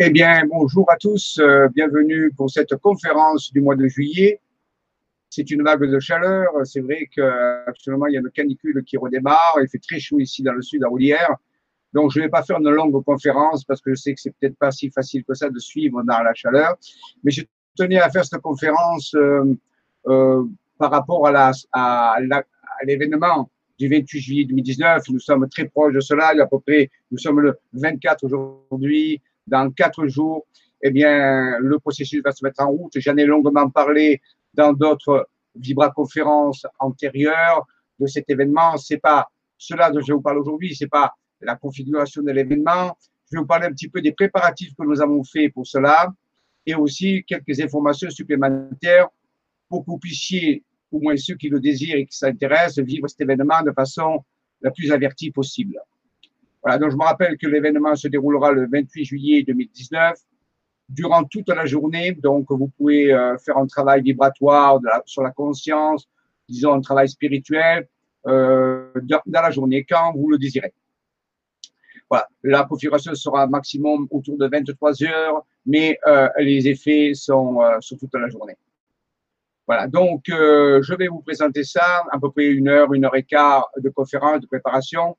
[0.00, 4.40] Eh bien, bonjour à tous, euh, bienvenue pour cette conférence du mois de juillet.
[5.28, 6.52] C'est une vague de chaleur.
[6.62, 9.58] C'est vrai qu'actuellement, il y a une canicule qui redémarre.
[9.60, 11.34] Il fait très chaud ici dans le sud à Roulière.
[11.92, 14.32] Donc, je ne vais pas faire une longue conférence parce que je sais que c'est
[14.38, 16.76] peut-être pas si facile que ça de suivre dans la chaleur.
[17.24, 17.42] Mais je
[17.76, 19.52] tenais à faire cette conférence euh,
[20.06, 20.44] euh,
[20.78, 22.18] par rapport à la, à
[22.84, 25.08] l'événement du 28 juillet 2019.
[25.08, 26.28] Nous sommes très proches de cela.
[26.40, 30.46] À peu près, nous sommes le 24 aujourd'hui dans quatre jours,
[30.82, 32.92] eh bien, le processus va se mettre en route.
[32.96, 34.20] J'en ai longuement parlé
[34.54, 37.66] dans d'autres vibra-conférences antérieures
[37.98, 38.76] de cet événement.
[38.76, 42.96] C'est pas cela dont je vous parle aujourd'hui, c'est pas la configuration de l'événement.
[43.30, 46.12] Je vais vous parler un petit peu des préparatifs que nous avons faits pour cela
[46.64, 49.08] et aussi quelques informations supplémentaires
[49.68, 50.62] pour que vous puissiez,
[50.92, 54.24] au moins ceux qui le désirent et qui s'intéressent, vivre cet événement de façon
[54.62, 55.78] la plus avertie possible.
[56.76, 60.18] Donc je me rappelle que l'événement se déroulera le 28 juillet 2019
[60.88, 62.12] durant toute la journée.
[62.12, 66.08] Donc, vous pouvez euh, faire un travail vibratoire sur la conscience,
[66.48, 67.88] disons un travail spirituel
[68.26, 68.90] euh,
[69.26, 70.72] dans la journée quand vous le désirez.
[72.10, 77.98] Voilà, la configuration sera maximum autour de 23 heures, mais euh, les effets sont sur
[77.98, 78.56] toute la journée.
[79.66, 83.24] Voilà, donc je vais vous présenter ça, à peu près une heure, une heure et
[83.24, 85.18] quart de conférence, de préparation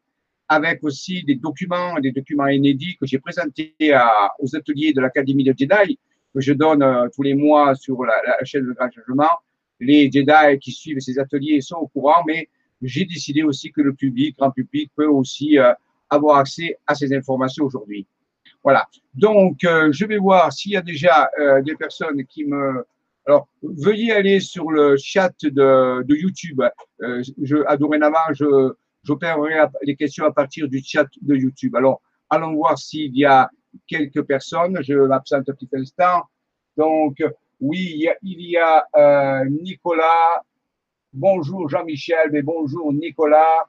[0.49, 5.43] avec aussi des documents, des documents inédits que j'ai présentés à, aux ateliers de l'Académie
[5.43, 5.99] de Jedi,
[6.33, 9.29] que je donne euh, tous les mois sur la, chaîne de Grand Changement.
[9.79, 12.49] Les Jedi qui suivent ces ateliers sont au courant, mais
[12.81, 15.71] j'ai décidé aussi que le public, grand public, peut aussi euh,
[16.09, 18.07] avoir accès à ces informations aujourd'hui.
[18.63, 18.87] Voilà.
[19.13, 21.29] Donc, euh, je vais voir s'il y a déjà
[21.63, 22.83] des personnes qui me
[23.27, 26.63] alors, veuillez aller sur le chat de, YouTube.
[26.99, 31.75] Je, à dorénavant, je, J'opérerai les questions à partir du chat de YouTube.
[31.75, 33.49] Alors, allons voir s'il y a
[33.87, 34.77] quelques personnes.
[34.83, 36.23] Je m'absente un petit instant.
[36.77, 37.23] Donc,
[37.59, 40.43] oui, il y a, euh, Nicolas.
[41.11, 43.67] Bonjour Jean-Michel, mais bonjour Nicolas.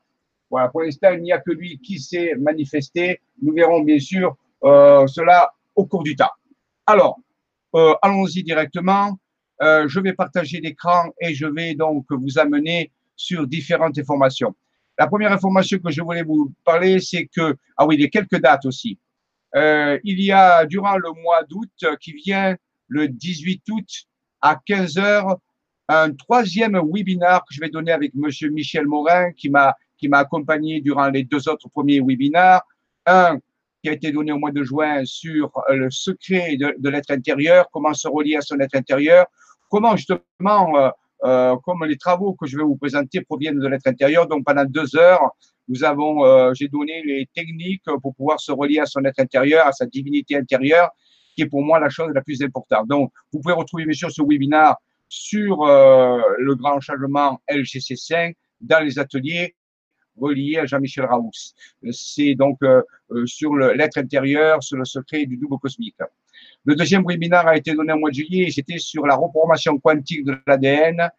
[0.50, 3.20] Voilà, pour l'instant, il n'y a que lui qui s'est manifesté.
[3.40, 6.30] Nous verrons bien sûr euh, cela au cours du temps.
[6.86, 7.18] Alors,
[7.74, 9.18] euh, allons-y directement.
[9.62, 14.54] Je vais partager l'écran et je vais donc vous amener sur différentes informations.
[15.00, 18.08] La première information que je voulais vous parler, c'est que, ah oui, il y a
[18.08, 18.98] quelques dates aussi.
[19.56, 22.54] Euh, il y a, durant le mois d'août qui vient,
[22.86, 23.88] le 18 août
[24.42, 25.38] à 15 heures,
[25.88, 30.18] un troisième webinaire que je vais donner avec Monsieur Michel Morin, qui m'a qui m'a
[30.18, 32.60] accompagné durant les deux autres premiers webinaires.
[33.06, 33.38] Un
[33.82, 37.70] qui a été donné au mois de juin sur le secret de, de l'être intérieur,
[37.72, 39.24] comment se relier à son être intérieur,
[39.70, 40.90] comment justement euh,
[41.24, 44.26] euh, comme les travaux que je vais vous présenter proviennent de l'être intérieur.
[44.26, 45.30] Donc pendant deux heures,
[45.68, 49.66] nous avons, euh, j'ai donné les techniques pour pouvoir se relier à son être intérieur,
[49.66, 50.90] à sa divinité intérieure,
[51.34, 52.88] qui est pour moi la chose la plus importante.
[52.88, 54.76] Donc vous pouvez retrouver bien sûr ce webinaire
[55.10, 59.56] sur euh, le grand changement LGC5 dans les ateliers
[60.16, 61.30] reliés à Jean-Michel Raous.
[61.90, 65.96] C'est donc euh, euh, sur l'être intérieur, sur le secret du double cosmique.
[66.64, 70.24] Le deuxième webinaire a été donné au mois de juillet, c'était sur la reprogrammation quantique
[70.24, 71.10] de l'ADN,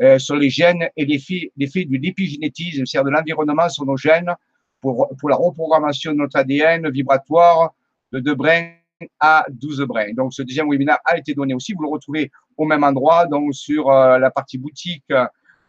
[0.00, 4.32] euh, sur les gènes et l'effet, du l'épigénétisme, c'est-à-dire de l'environnement sur nos gènes,
[4.80, 7.74] pour, pour la reprogrammation de notre ADN vibratoire
[8.12, 8.70] de 2 brins
[9.18, 10.12] à 12 brins.
[10.14, 11.72] Donc, ce deuxième webinaire a été donné aussi.
[11.74, 15.04] Vous le retrouvez au même endroit, donc sur euh, la partie boutique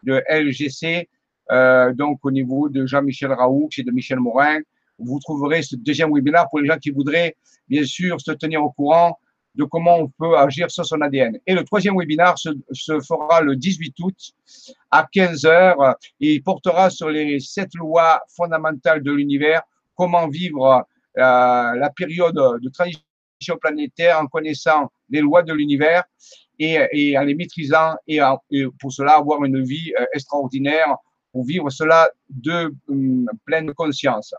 [0.02, 1.08] de LGC,
[1.50, 4.60] euh, donc au niveau de Jean-Michel Raoult et de Michel Morin
[4.98, 7.36] vous trouverez ce deuxième webinaire pour les gens qui voudraient,
[7.68, 9.18] bien sûr, se tenir au courant
[9.54, 11.38] de comment on peut agir sur son ADN.
[11.46, 14.16] Et le troisième webinaire se, se fera le 18 août
[14.90, 19.62] à 15 heures et il portera sur les sept lois fondamentales de l'univers,
[19.94, 20.86] comment vivre
[21.18, 21.22] euh,
[21.74, 26.04] la période de transition planétaire en connaissant les lois de l'univers
[26.58, 28.20] et, et, en les maîtrisant et,
[28.50, 30.96] et, pour cela avoir une vie euh, extraordinaire
[31.32, 34.34] pour vivre cela de um, pleine conscience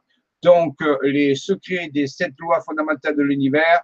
[0.47, 3.81] donc euh, les secrets des sept lois fondamentales de l'univers,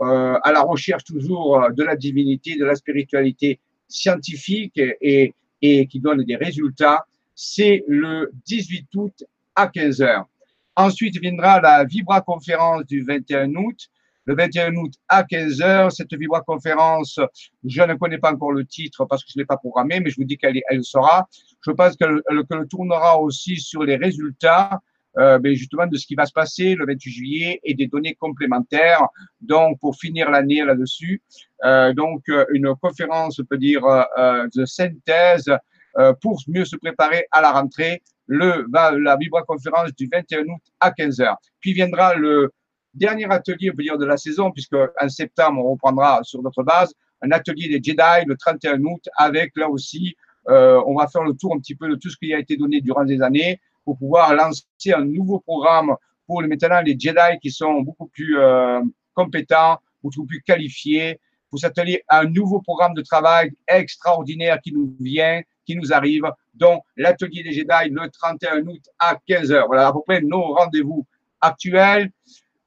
[0.00, 6.00] euh, à la recherche toujours euh, de la divinité, de la spiritualité scientifique et, qui
[6.00, 7.04] donne des résultats.
[7.34, 9.24] C'est le 18 août
[9.54, 10.26] à 15 heures.
[10.74, 13.78] Ensuite viendra la Vibra conférence du 21 août.
[14.24, 17.20] Le 21 août à 15 heures, cette Vibra conférence,
[17.64, 20.10] je ne connais pas encore le titre parce que je ne l'ai pas programmé, mais
[20.10, 21.28] je vous dis qu'elle elle sera.
[21.60, 24.80] Je pense qu'elle qu tournera aussi sur les résultats
[25.18, 28.14] euh, ben justement de ce qui va se passer le 28 juillet et des données
[28.14, 29.02] complémentaires.
[29.40, 31.22] Donc, pour finir l'année là-dessus,
[31.64, 35.50] euh, donc euh, une conférence, on peut dire, euh, de synthèse
[35.98, 38.02] euh, pour mieux se préparer à la rentrée.
[38.26, 41.36] Le, la Vibra conférence du 21 août à 15 heures.
[41.60, 42.52] Puis viendra le
[42.92, 46.64] dernier atelier, on peut dire, de la saison, puisque en septembre, on reprendra sur notre
[46.64, 46.92] base
[47.22, 50.16] un atelier des Jedi le 31 août avec là aussi,
[50.48, 52.56] euh, on va faire le tour un petit peu de tout ce qui a été
[52.56, 55.94] donné durant des années pour pouvoir lancer un nouveau programme
[56.26, 58.80] pour maintenant les Jedi qui sont beaucoup plus euh,
[59.14, 64.96] compétents, beaucoup plus qualifiés, pour s'atteler à un nouveau programme de travail extraordinaire qui nous
[65.00, 69.66] vient, qui nous arrive, dont l'atelier des Jedi le 31 août à 15h.
[69.66, 71.06] Voilà à peu près nos rendez-vous
[71.40, 72.10] actuels.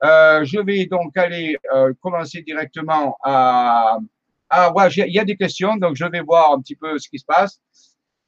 [0.03, 3.97] Euh, je vais donc aller euh, commencer directement à...
[4.49, 7.09] Ah ouais, il y a des questions, donc je vais voir un petit peu ce
[7.09, 7.59] qui se passe.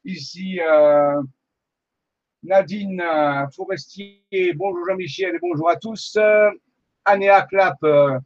[0.03, 1.21] Ici, euh,
[2.43, 4.23] Nadine euh, Forestier,
[4.55, 6.15] bonjour Jean-Michel et bonjour à tous.
[6.17, 6.49] Euh,
[7.05, 8.17] Anéa Clap, euh,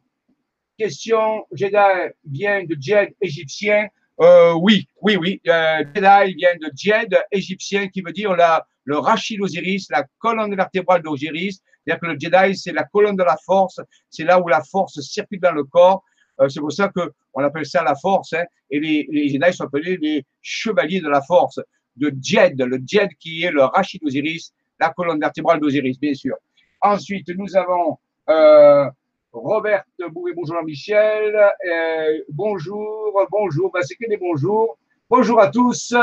[0.78, 3.88] question, Jedi vient de Jed égyptien.
[4.18, 9.88] Oui, oui, oui, Jedi vient de Jed égyptien qui veut dire la, le rachis d'Osiris,
[9.90, 11.60] la colonne vertébrale d'Osiris.
[11.84, 14.98] C'est-à-dire que le Jedi, c'est la colonne de la force, c'est là où la force
[15.02, 16.02] circule dans le corps.
[16.48, 18.32] C'est pour ça qu'on appelle ça la force.
[18.32, 21.60] Hein, et les, les Jedi sont appelés les chevaliers de la force.
[21.96, 26.36] De Jed, le Jed qui est le rachis d'Osiris, la colonne vertébrale d'Osiris, bien sûr.
[26.82, 27.98] Ensuite, nous avons
[28.28, 28.86] euh,
[29.32, 31.34] Robert Bouvet, bonjour Michel.
[31.34, 34.78] Euh, bonjour, bonjour, ben, c'est que des bonjours.
[35.08, 35.94] Bonjour à tous.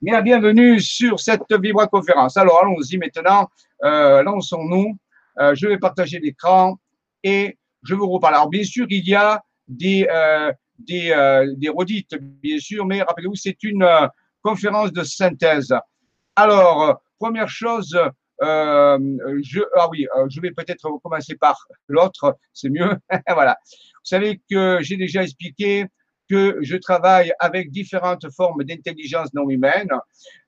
[0.00, 2.36] Bien, bienvenue sur cette Vibra conférence.
[2.36, 3.48] Alors, allons-y maintenant.
[3.82, 4.96] Euh, lançons-nous.
[5.38, 6.78] Euh, je vais partager l'écran
[7.22, 8.34] et je vous reparle.
[8.34, 10.06] Alors, bien sûr, il y a des,
[10.78, 13.86] des, des redites, bien sûr, mais rappelez-vous, c'est une
[14.44, 15.74] conférence de synthèse.
[16.36, 17.98] Alors, première chose,
[18.42, 18.98] euh,
[19.42, 22.96] je, ah oui, euh, je vais peut-être commencer par l'autre, c'est mieux.
[23.28, 23.56] voilà.
[23.64, 25.86] Vous savez que j'ai déjà expliqué
[26.28, 29.90] que je travaille avec différentes formes d'intelligence non humaine.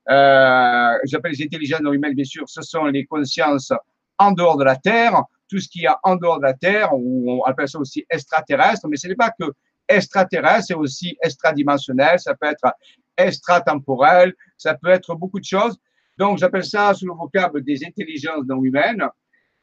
[0.09, 3.71] Euh, J'appelle les intelligences non humaines, bien sûr, ce sont les consciences
[4.19, 6.89] en dehors de la Terre, tout ce qu'il y a en dehors de la Terre,
[6.93, 9.45] on appelle ça aussi extraterrestre, mais ce n'est pas que
[9.87, 12.73] extraterrestre, c'est aussi extradimensionnel, ça peut être
[13.17, 15.77] extratemporel, ça peut être beaucoup de choses.
[16.17, 19.03] Donc, j'appelle ça sous le vocable des intelligences non humaines.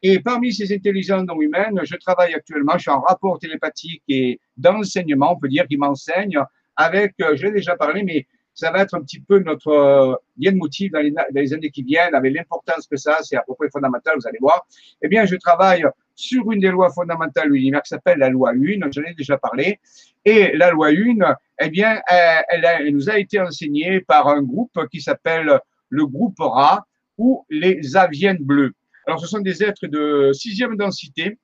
[0.01, 4.39] Et parmi ces intelligences non humaines, je travaille actuellement, je suis en rapport télépathique et
[4.55, 6.39] d'enseignement, on peut dire, qui m'enseigne
[6.75, 10.51] avec, euh, je l'ai déjà parlé, mais ça va être un petit peu notre lien
[10.51, 13.43] de motif dans les, dans les années qui viennent, avec l'importance que ça, c'est à
[13.45, 14.65] peu près fondamental, vous allez voir.
[15.01, 15.83] Eh bien, je travaille
[16.15, 19.37] sur une des lois fondamentales de l'univers qui s'appelle la loi 1, j'en ai déjà
[19.37, 19.79] parlé.
[20.25, 24.41] Et la loi 1, eh bien, elle, elle, elle nous a été enseignée par un
[24.41, 26.83] groupe qui s'appelle le groupe Ra
[27.17, 28.73] ou les aviennes bleues.
[29.05, 31.37] Alors, ce sont des êtres de sixième densité.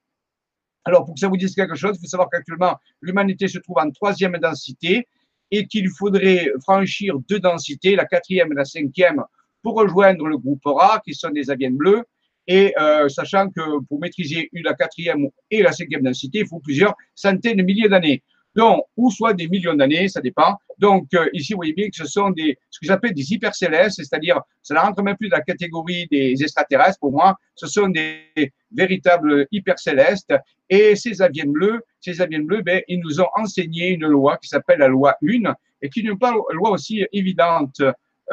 [0.83, 3.77] Alors, pour que ça vous dise quelque chose, il faut savoir qu'actuellement, l'humanité se trouve
[3.77, 5.07] en troisième densité
[5.51, 9.23] et qu'il faudrait franchir deux densités, la quatrième et la cinquième,
[9.61, 12.03] pour rejoindre le groupe Ra, qui sont des aviennes bleues.
[12.47, 16.95] Et euh, sachant que pour maîtriser la quatrième et la cinquième densité, il faut plusieurs
[17.13, 18.23] centaines de milliers d'années
[18.55, 20.57] donc, ou soit des millions d'années, ça dépend.
[20.77, 23.97] Donc, euh, ici, vous voyez bien que ce sont des, ce que j'appelle des hypercélestes,
[23.97, 27.87] c'est-à-dire, ça ne rentre même plus dans la catégorie des extraterrestres pour moi, ce sont
[27.87, 30.33] des véritables hypercélestes.
[30.69, 34.49] Et ces aviens bleus, ces aviens bleus, ben, ils nous ont enseigné une loi qui
[34.49, 37.81] s'appelle la loi 1 et qui n'est pas une loi aussi évidente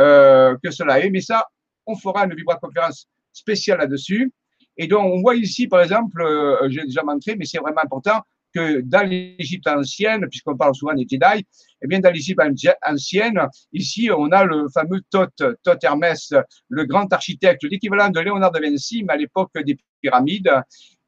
[0.00, 1.46] euh, que cela est, mais ça,
[1.86, 4.32] on fera une vibra-conférence spéciale là-dessus.
[4.76, 8.20] Et donc, on voit ici, par exemple, euh, j'ai déjà montré, mais c'est vraiment important,
[8.54, 11.44] que dans l'Égypte ancienne, puisqu'on parle souvent des Jedi,
[11.82, 12.40] eh bien, dans l'Égypte
[12.86, 13.40] ancienne,
[13.72, 16.32] ici, on a le fameux Thoth, Thoth Hermès,
[16.68, 20.50] le grand architecte, l'équivalent de Léonard de Vinci, mais à l'époque des pyramides.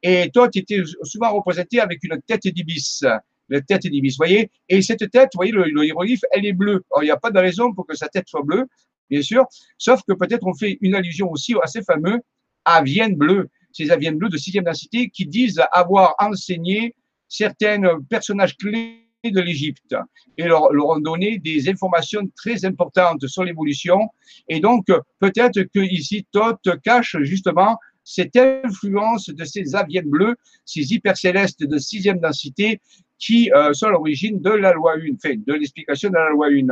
[0.03, 3.03] Et Thoth était souvent représenté avec une tête d'ibis,
[3.49, 4.49] la tête d'ibis, voyez.
[4.69, 6.83] Et cette tête, vous voyez, le, hiéroglyphe, elle est bleue.
[7.01, 8.65] Il n'y a pas de raison pour que sa tête soit bleue,
[9.09, 9.45] bien sûr,
[9.77, 12.19] sauf que peut-être on fait une allusion aussi à ces fameux
[12.63, 16.95] aviennes bleues, ces aviennes bleues de sixième densité qui disent avoir enseigné
[17.31, 19.95] certains personnages clés de l'Égypte
[20.37, 24.09] et leur, ont donné des informations très importantes sur l'évolution.
[24.47, 24.87] Et donc,
[25.19, 30.35] peut-être que ici, Thoth cache justement cette influence de ces aviennes bleues,
[30.65, 32.81] ces hypercélestes de sixième densité
[33.19, 36.65] qui euh, sont l'origine de la loi 1, enfin, de l'explication de la loi 1.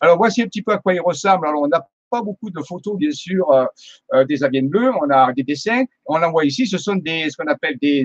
[0.00, 1.46] Alors, voici un petit peu à quoi il ressemble.
[1.46, 3.66] Alors, on n'a pas beaucoup de photos, bien sûr, euh,
[4.14, 4.90] euh, des aviennes bleues.
[5.00, 5.84] On a des dessins.
[6.06, 6.66] On en voit ici.
[6.66, 8.04] Ce sont des, ce qu'on appelle des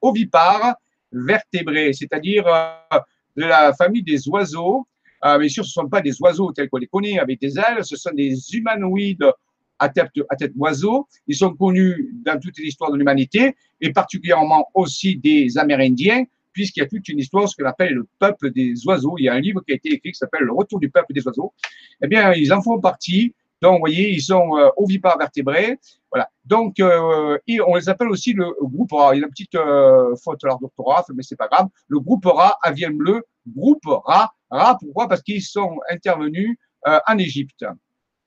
[0.00, 0.74] ovipares
[1.12, 2.98] vertébrés, c'est-à-dire euh,
[3.36, 4.86] de la famille des oiseaux.
[5.24, 7.58] Euh, bien sûr, ce ne sont pas des oiseaux tels qu'on les connaît avec des
[7.58, 9.24] ailes, ce sont des humanoïdes
[9.78, 11.06] à tête, à tête d'oiseau.
[11.26, 16.82] Ils sont connus dans toute l'histoire de l'humanité et particulièrement aussi des Amérindiens, puisqu'il y
[16.82, 19.16] a toute une histoire, ce qu'on appelle le peuple des oiseaux.
[19.18, 21.12] Il y a un livre qui a été écrit qui s'appelle Le retour du peuple
[21.12, 21.52] des oiseaux.
[22.02, 25.78] Eh bien, ils en font partie Donc, vous voyez, ils sont euh, ovipares vertébrés.
[26.10, 26.28] Voilà.
[26.44, 29.14] Donc, euh, et on les appelle aussi le groupe A.
[29.14, 31.66] Il y a une petite euh, faute à d'orthographe, mais c'est pas grave.
[31.88, 34.32] Le groupe Ra, avienne bleu, groupe Ra.
[34.50, 35.08] Ra, pourquoi?
[35.08, 37.64] Parce qu'ils sont intervenus euh, en Égypte.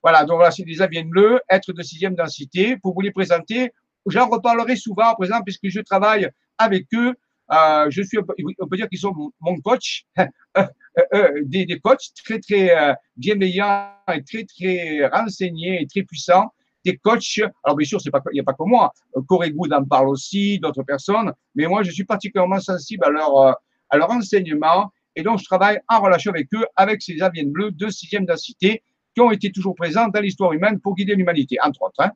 [0.03, 2.75] Voilà, donc voilà, c'est des aviennes bleus, être de sixième densité.
[2.77, 3.71] Pour vous les présenter,
[4.07, 7.13] j'en reparlerai souvent à présent puisque je travaille avec eux.
[7.53, 10.65] Euh, je suis, on peut dire qu'ils sont mon coach, euh,
[11.13, 16.53] euh, des, des, coachs très très bienveillants et très très renseignés et très puissants.
[16.83, 18.91] Des coachs, alors bien sûr, il n'y a pas que moi.
[19.27, 23.57] Corey Good en parle aussi, d'autres personnes, mais moi, je suis particulièrement sensible à leur,
[23.89, 27.71] à leur enseignement et donc je travaille en relation avec eux, avec ces aviennes bleues
[27.71, 28.81] de sixième densité
[29.13, 31.99] qui ont été toujours présents dans l'histoire humaine pour guider l'humanité, entre autres.
[31.99, 32.11] Hein.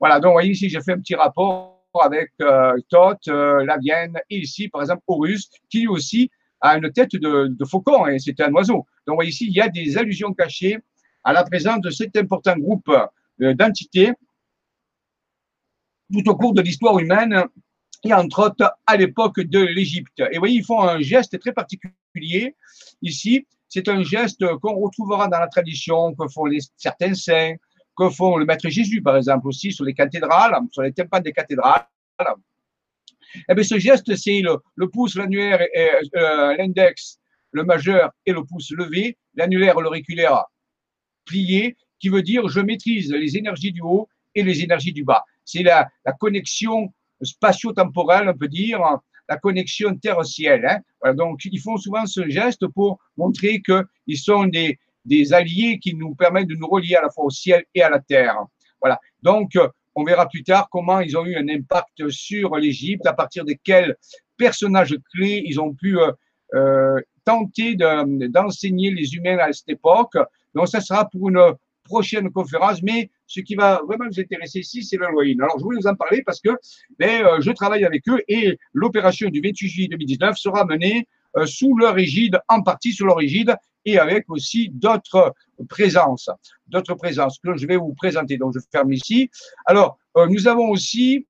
[0.00, 4.38] Voilà, donc voyez ici, j'ai fait un petit rapport avec euh, Thoth, euh, Lavienne, et
[4.38, 8.86] ici, par exemple, Horus, qui aussi a une tête de, faucon, et c'est un oiseau.
[9.06, 10.78] Donc ici, il y a des allusions cachées
[11.22, 12.90] à la présence de cet important groupe
[13.42, 14.12] euh, d'entités
[16.12, 17.44] tout au cours de l'histoire humaine,
[18.04, 20.20] et entre autres à l'époque de l'Égypte.
[20.20, 22.54] Et vous voyez, ils font un geste très particulier
[23.02, 26.44] ici, c'est un geste qu'on retrouvera dans la tradition, que font
[26.76, 27.54] certains saints,
[27.96, 31.32] que font le Maître Jésus, par exemple, aussi sur les cathédrales, sur les tympans des
[31.32, 31.86] cathédrales.
[33.48, 35.60] Eh bien, ce geste, c'est le, pouce, l'annulaire,
[36.16, 37.18] euh, l'index,
[37.50, 40.44] le majeur et le pouce levé, l'annulaire, l'auriculaire
[41.24, 45.24] plié, qui veut dire je maîtrise les énergies du haut et les énergies du bas.
[45.44, 48.80] C'est la, la connexion spatio-temporelle, on peut dire,
[49.28, 50.66] la connexion terre-ciel.
[50.66, 51.14] Hein.
[51.14, 56.14] donc, ils font souvent ce geste pour montrer qu'ils sont des, des alliés qui nous
[56.14, 58.36] permettent de nous relier à la fois au ciel et à la terre.
[58.80, 58.98] Voilà.
[59.22, 59.58] Donc,
[59.94, 63.54] on verra plus tard comment ils ont eu un impact sur l'Égypte, à partir de
[63.62, 63.96] quels
[64.36, 66.12] personnages clés ils ont pu euh,
[66.54, 70.14] euh tenter d'enseigner les humains à cette époque.
[70.54, 74.82] Donc, ça sera pour une prochaine conférence, mais ce qui va vraiment nous intéresser ici,
[74.82, 75.40] c'est l'Halloween.
[75.40, 76.50] Alors, je voulais vous en parler parce que
[76.98, 81.06] ben, euh, je travaille avec eux et l'opération du 28 juillet 2019 sera menée
[81.36, 85.34] euh, sous leur égide, en partie sous leur égide, et avec aussi d'autres
[85.68, 86.30] présences,
[86.66, 88.36] d'autres présences que je vais vous présenter.
[88.36, 89.30] Donc, je ferme ici.
[89.66, 91.26] Alors, euh, nous avons aussi,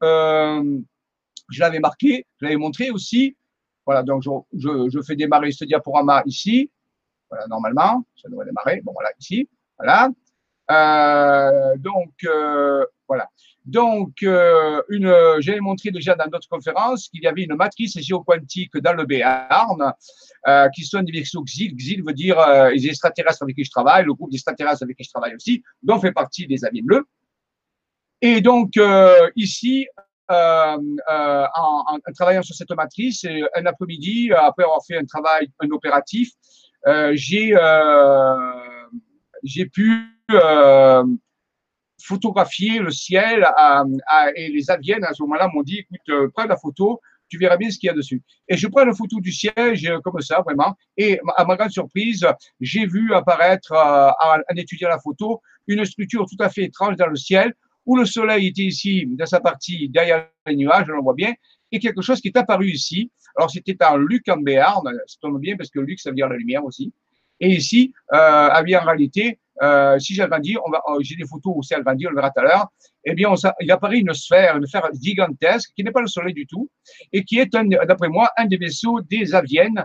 [0.00, 3.36] je l'avais marqué, je l'avais montré aussi.
[3.86, 6.70] Voilà, donc je, je, fais démarrer ce diaporama ici.
[7.30, 8.82] Voilà, normalement, ça devrait démarrer.
[8.82, 9.48] Bon, voilà, ici.
[9.78, 10.10] Voilà.
[10.70, 13.30] Euh, donc, euh, voilà.
[13.68, 14.80] Donc, euh,
[15.40, 19.92] j'ai montré déjà dans d'autres conférences qu'il y avait une matrice géoquantique dans le Béarn,
[20.46, 21.76] euh, qui sont des vaisseaux XIL.
[21.76, 25.04] XIL veut dire euh, les extraterrestres avec qui je travaille, le groupe d'extraterrestres avec qui
[25.04, 27.04] je travaille aussi, dont fait partie des amis bleus.
[28.22, 29.86] Et donc, euh, ici,
[30.30, 36.30] en, en, travaillant sur cette matrice, un après-midi, après avoir fait un travail, un opératif,
[37.12, 37.54] j'ai
[39.42, 40.08] j'ai pu
[42.00, 43.46] photographier le ciel
[44.36, 47.56] et les aviennes à ce moment-là m'ont dit écoute, euh, prends la photo, tu verras
[47.56, 48.22] bien ce qu'il y a dessus.
[48.48, 50.76] Et je prends la photo du ciel comme ça, vraiment.
[50.96, 52.26] Et à ma grande surprise,
[52.60, 54.10] j'ai vu apparaître, euh,
[54.50, 58.04] en étudiant la photo, une structure tout à fait étrange dans le ciel, où le
[58.04, 61.32] soleil était ici, dans sa partie derrière les nuages, on le voit bien,
[61.70, 63.10] et quelque chose qui est apparu ici.
[63.36, 66.28] Alors, c'était un Luc en Béarn, ça tombe bien parce que Luc, ça veut dire
[66.28, 66.92] la lumière aussi.
[67.40, 70.26] Et ici, euh, bien, en réalité, euh, si on
[70.70, 72.68] va, oh, j'ai des photos aussi agrandies, on le verra tout à l'heure.
[73.04, 76.46] Eh bien, il apparaît une sphère, une sphère gigantesque qui n'est pas le Soleil du
[76.46, 76.70] tout
[77.12, 79.84] et qui est, d'après moi, un des vaisseaux des Aviennes,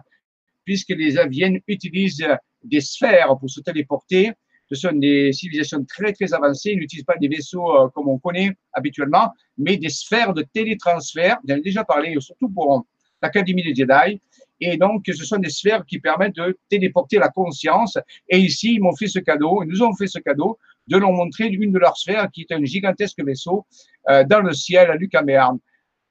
[0.66, 2.26] puisque les Aviennes utilisent
[2.64, 4.32] des sphères pour se téléporter.
[4.70, 6.72] Ce sont des civilisations très très avancées.
[6.72, 11.38] Ils n'utilisent pas des vaisseaux euh, comme on connaît habituellement, mais des sphères de télétransfert.
[11.48, 12.86] J'en ai déjà parlé, surtout pour
[13.22, 14.22] l'Académie des Jedi.
[14.60, 17.98] Et donc, ce sont des sphères qui permettent de téléporter la conscience.
[18.30, 20.58] Et ici, ils m'ont fait ce cadeau, ils nous ont fait ce cadeau
[20.88, 23.66] de leur montrer l'une de leurs sphères qui est un gigantesque vaisseau
[24.10, 25.60] euh, dans le ciel à Lucaméarn.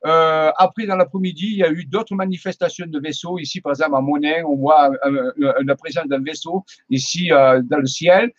[0.04, 3.38] Euh, après, dans l'après-midi, il y a eu d'autres manifestations de vaisseaux.
[3.38, 4.90] Ici, par exemple, à Monin, on voit
[5.36, 8.32] la présence d'un vaisseau ici euh, dans le ciel.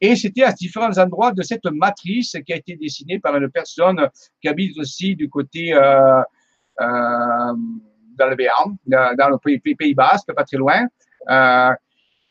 [0.00, 4.08] Et c'était à différents endroits de cette matrice qui a été dessinée par une personne
[4.40, 6.22] qui habite aussi du côté euh,
[6.80, 7.54] euh,
[8.20, 9.38] dans le Béarn, dans le
[9.74, 10.86] Pays, Basque, pas très loin.
[11.28, 11.72] Euh,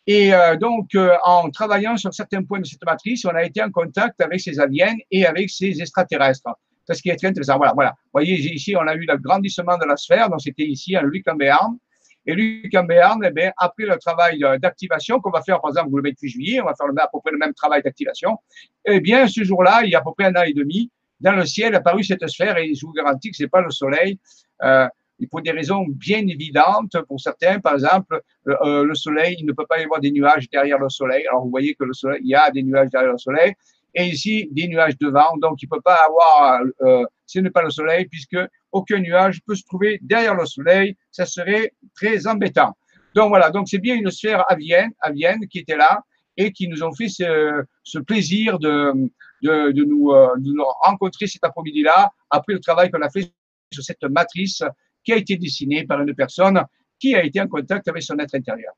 [0.07, 3.61] et euh, donc, euh, en travaillant sur certains points de cette matrice, on a été
[3.61, 6.49] en contact avec ces aliens et avec ces extraterrestres.
[6.85, 7.57] C'est ce qui est intéressant.
[7.57, 7.91] Voilà, voilà.
[8.05, 10.29] Vous voyez, ici, on a eu l'agrandissement de la sphère.
[10.29, 11.77] Donc, c'était ici, à Luc en Béarn.
[12.25, 15.95] Et Luc en Béarn, eh bien, après le travail d'activation qu'on va faire, par exemple,
[15.95, 18.37] le 28 juillet, on va faire à peu près le même travail d'activation.
[18.85, 21.33] Eh bien, ce jour-là, il y a à peu près un an et demi, dans
[21.33, 24.19] le ciel, a apparu cette sphère et je vous garantis que c'est pas le soleil.
[25.19, 27.59] Il pour des raisons bien évidentes pour certains.
[27.59, 30.89] Par exemple, euh, le soleil, il ne peut pas y avoir des nuages derrière le
[30.89, 31.27] soleil.
[31.27, 33.53] Alors vous voyez que le soleil, il y a des nuages derrière le soleil,
[33.93, 35.37] et ici des nuages devant.
[35.37, 38.37] Donc il peut pas avoir, euh, ce n'est pas le soleil, puisque
[38.71, 40.95] aucun nuage peut se trouver derrière le soleil.
[41.11, 42.75] Ça serait très embêtant.
[43.15, 46.01] Donc voilà, donc c'est bien une sphère à Vienne, à Vienne qui était là
[46.37, 48.93] et qui nous ont fait ce, plaisir de,
[49.45, 50.13] euh, de nous
[50.83, 53.33] rencontrer cet après-midi-là après le travail qu'on a fait
[53.73, 54.63] sur cette matrice
[55.09, 56.63] qui a été dessinée par une personne
[56.99, 58.73] qui a été en contact avec son être intérieur.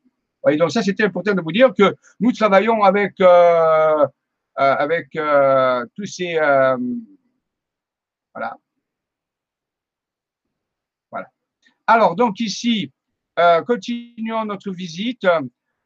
[0.50, 4.08] Et donc ça, c'était important de vous dire que nous travaillons avec euh, euh,
[4.56, 6.36] avec euh, tous ces
[8.34, 8.56] voilà
[11.12, 11.28] voilà.
[11.86, 12.94] Alors donc ici,
[13.68, 15.28] continuons notre visite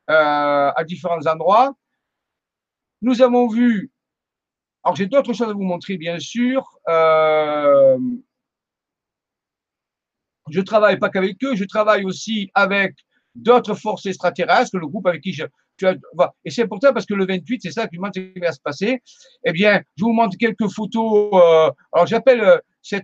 [0.08, 1.74] à différents endroits.
[3.02, 3.92] Nous avons vu.
[4.84, 6.62] Alors j'ai d'autres choses à vous montrer bien sûr.
[10.50, 12.96] Je travaille pas qu'avec eux, je travaille aussi avec
[13.34, 15.46] d'autres forces extraterrestres, le groupe avec qui je,
[16.44, 18.12] et c'est important parce que le 28, c'est ça qui va
[18.52, 19.02] se passer.
[19.44, 21.30] Eh bien, je vous montre quelques photos.
[21.34, 22.58] Euh, alors, j'appelle euh,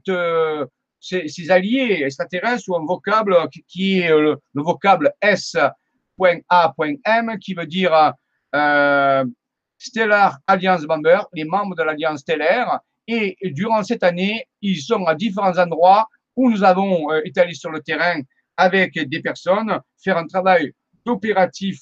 [0.10, 0.66] euh,
[1.00, 3.36] ces, alliés extraterrestres ou un vocable
[3.68, 6.42] qui, est le, le, vocable S.A.M
[7.40, 8.14] qui veut dire
[9.78, 12.80] Stellar Alliance Member, les membres de l'Alliance stellaire.
[13.08, 17.54] Et durant cette année, ils sont à différents endroits où nous avons euh, été allés
[17.54, 18.20] sur le terrain
[18.58, 20.74] avec des personnes, faire un travail
[21.06, 21.80] d'opératif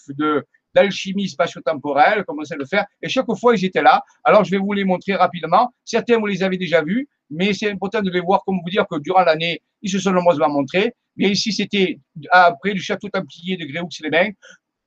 [0.73, 2.85] d'alchimie spatio-temporelle, commencer à le faire.
[3.01, 4.03] Et chaque fois, ils étaient là.
[4.23, 5.73] Alors, je vais vous les montrer rapidement.
[5.83, 8.85] Certains, vous les avez déjà vus, mais c'est important de les voir, comme vous dire
[8.89, 10.93] que durant l'année, ils se sont nombreuses montrés.
[11.17, 11.99] Mais ici, c'était
[12.31, 14.31] après du château templier de Gréoux-les-Bains.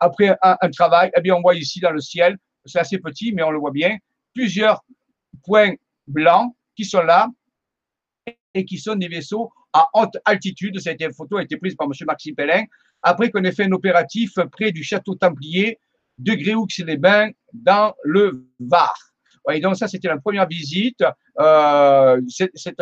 [0.00, 3.32] Après un, un, travail, eh bien, on voit ici dans le ciel, c'est assez petit,
[3.32, 3.96] mais on le voit bien,
[4.34, 4.82] plusieurs
[5.44, 5.74] points
[6.06, 7.28] blancs qui sont là
[8.54, 10.78] et qui sont des vaisseaux à haute altitude.
[10.80, 11.92] Cette photo a été prise par M.
[12.06, 12.64] Maxime Pellin
[13.02, 15.78] après qu'on ait fait un opératif près du château Templier
[16.18, 18.94] de Gréoux-les-Bains dans le Var.
[19.50, 21.02] Et donc ça, c'était la première visite
[21.40, 22.20] euh,
[22.54, 22.76] cette,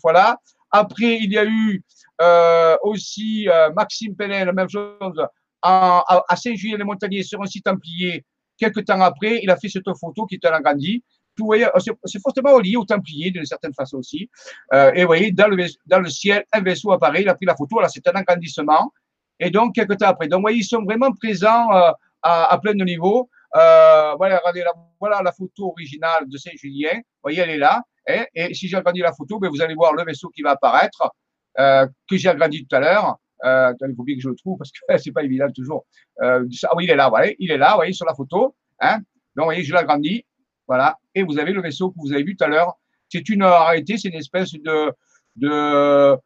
[0.00, 0.38] fois-là.
[0.70, 1.82] Après, il y a eu
[2.22, 5.22] euh, aussi euh, Maxime Pellin, la même chose,
[5.60, 8.24] à, Saint-Julien-les-Montagniers sur un site Templier.
[8.56, 11.04] Quelques temps après, il a fait cette photo qui en agrandie
[11.38, 11.66] vous voyez,
[12.04, 14.28] c'est fortement lié aux Templiers d'une certaine façon aussi.
[14.72, 17.46] Euh, et vous voyez, dans le, dans le ciel, un vaisseau apparaît, il a pris
[17.46, 18.92] la photo, là c'est un agrandissement.
[19.40, 20.28] Et donc, quelques temps après.
[20.28, 21.90] Donc, vous voyez, ils sont vraiment présents euh,
[22.22, 23.28] à, à, plein de niveaux.
[23.56, 26.94] Euh, voilà, regardez, là, voilà la photo originale de Saint-Julien.
[26.94, 27.82] Vous voyez, elle est là.
[28.08, 31.10] Hein, et si j'agrandis la photo, ben, vous allez voir le vaisseau qui va apparaître,
[31.58, 33.16] euh, que j'ai agrandi tout à l'heure.
[33.44, 35.86] Euh, il faut bien que je le trouve parce que c'est pas évident toujours.
[36.22, 38.56] Euh, ah oui, il est là, voilà, il est là, vous voyez, sur la photo.
[38.80, 38.96] Hein.
[39.36, 40.24] Donc, vous voyez, je l'agrandis.
[40.68, 40.98] Voilà.
[41.14, 42.78] Et vous avez le vaisseau que vous avez vu tout à l'heure.
[43.08, 44.92] C'est une arrêté, c'est une espèce de,
[45.36, 46.20] de,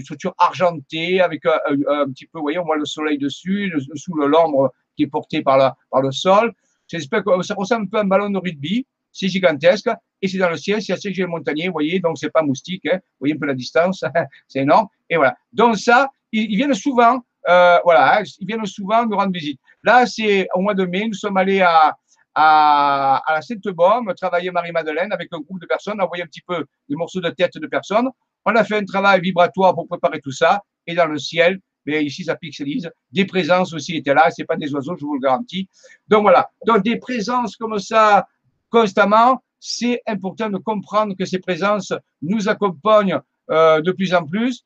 [0.00, 4.14] structure argentée avec un, un, petit peu, vous voyez, on voit le soleil dessus, sous
[4.14, 6.52] l'ombre qui est porté par, la, par le sol.
[6.88, 8.86] Ça ressemble un peu à un ballon de rugby.
[9.10, 9.90] C'est gigantesque.
[10.22, 12.98] Et c'est dans le ciel, c'est assez montagnier, vous voyez, donc c'est pas moustique, hein,
[13.02, 14.04] vous voyez un peu la distance,
[14.48, 14.86] c'est énorme.
[15.10, 15.36] Et voilà.
[15.52, 19.60] Donc ça, ils, ils viennent souvent, euh, voilà, hein, ils viennent souvent nous rendre visite.
[19.82, 21.96] Là, c'est au mois de mai, nous sommes allés à,
[22.34, 26.96] à, la Sainte-Baume, travailler Marie-Madeleine avec un groupe de personnes, envoyer un petit peu des
[26.96, 28.08] morceaux de tête de personnes.
[28.44, 30.62] On a fait un travail vibratoire pour préparer tout ça.
[30.86, 32.90] Et dans le ciel, mais ici ça pixelise.
[33.10, 34.30] Des présences aussi étaient là.
[34.30, 35.68] C'est pas des oiseaux, je vous le garantis.
[36.08, 36.50] Donc voilà.
[36.66, 38.26] Donc des présences comme ça
[38.70, 44.64] constamment, c'est important de comprendre que ces présences nous accompagnent euh, de plus en plus.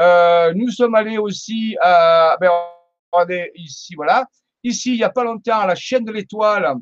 [0.00, 2.50] Euh, nous sommes allés aussi à, ben,
[3.54, 4.26] ici, voilà.
[4.64, 6.74] Ici, il n'y a pas longtemps, à la chaîne de l'étoile,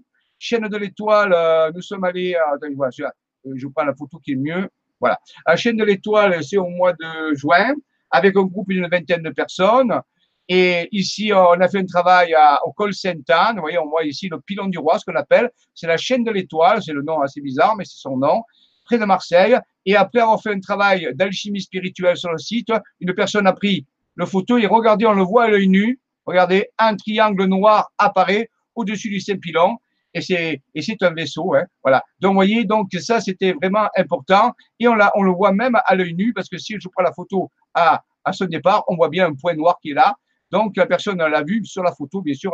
[0.47, 4.69] chaîne de l'étoile, euh, nous sommes allés, je vous prends la photo qui est mieux.
[5.01, 5.19] Voilà.
[5.47, 7.75] La chaîne de l'étoile, c'est au mois de juin,
[8.11, 9.93] avec un groupe d'une vingtaine de personnes.
[10.49, 13.57] Et ici, on a fait un travail au col Sainte-Anne.
[13.57, 15.51] Vous voyez, on voit ici le pilon du roi, ce qu'on appelle.
[15.75, 16.81] C'est la chaîne de l'étoile.
[16.83, 18.43] C'est le nom assez bizarre, mais c'est son nom.
[18.85, 19.59] Près de Marseille.
[19.85, 22.69] Et après avoir fait un travail d'alchimie spirituelle sur le site,
[23.01, 26.01] une personne a pris le photo et regardez, on le voit à l'œil nu.
[26.25, 29.77] Regardez, un triangle noir apparaît au-dessus du Saint-Pilon
[30.17, 32.03] et c'est un vaisseau, hein, voilà.
[32.21, 36.15] Donc vous voyez, donc ça c'était vraiment important et on le voit même à l'œil
[36.15, 39.27] nu parce que si je prends la photo à à ce départ, on voit bien
[39.29, 40.15] un point noir qui est là.
[40.51, 42.53] Donc la personne l'a vu sur la photo bien sûr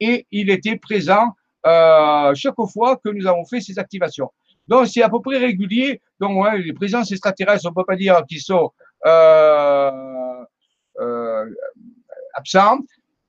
[0.00, 1.28] et il était présent
[1.64, 4.30] euh, chaque fois que nous avons fait ces activations.
[4.66, 6.00] Donc c'est à peu près régulier.
[6.20, 8.72] Donc ouais, les présences extraterrestres, on peut pas dire qu'ils sont
[9.06, 10.44] euh,
[11.00, 11.46] euh,
[12.34, 12.78] absents,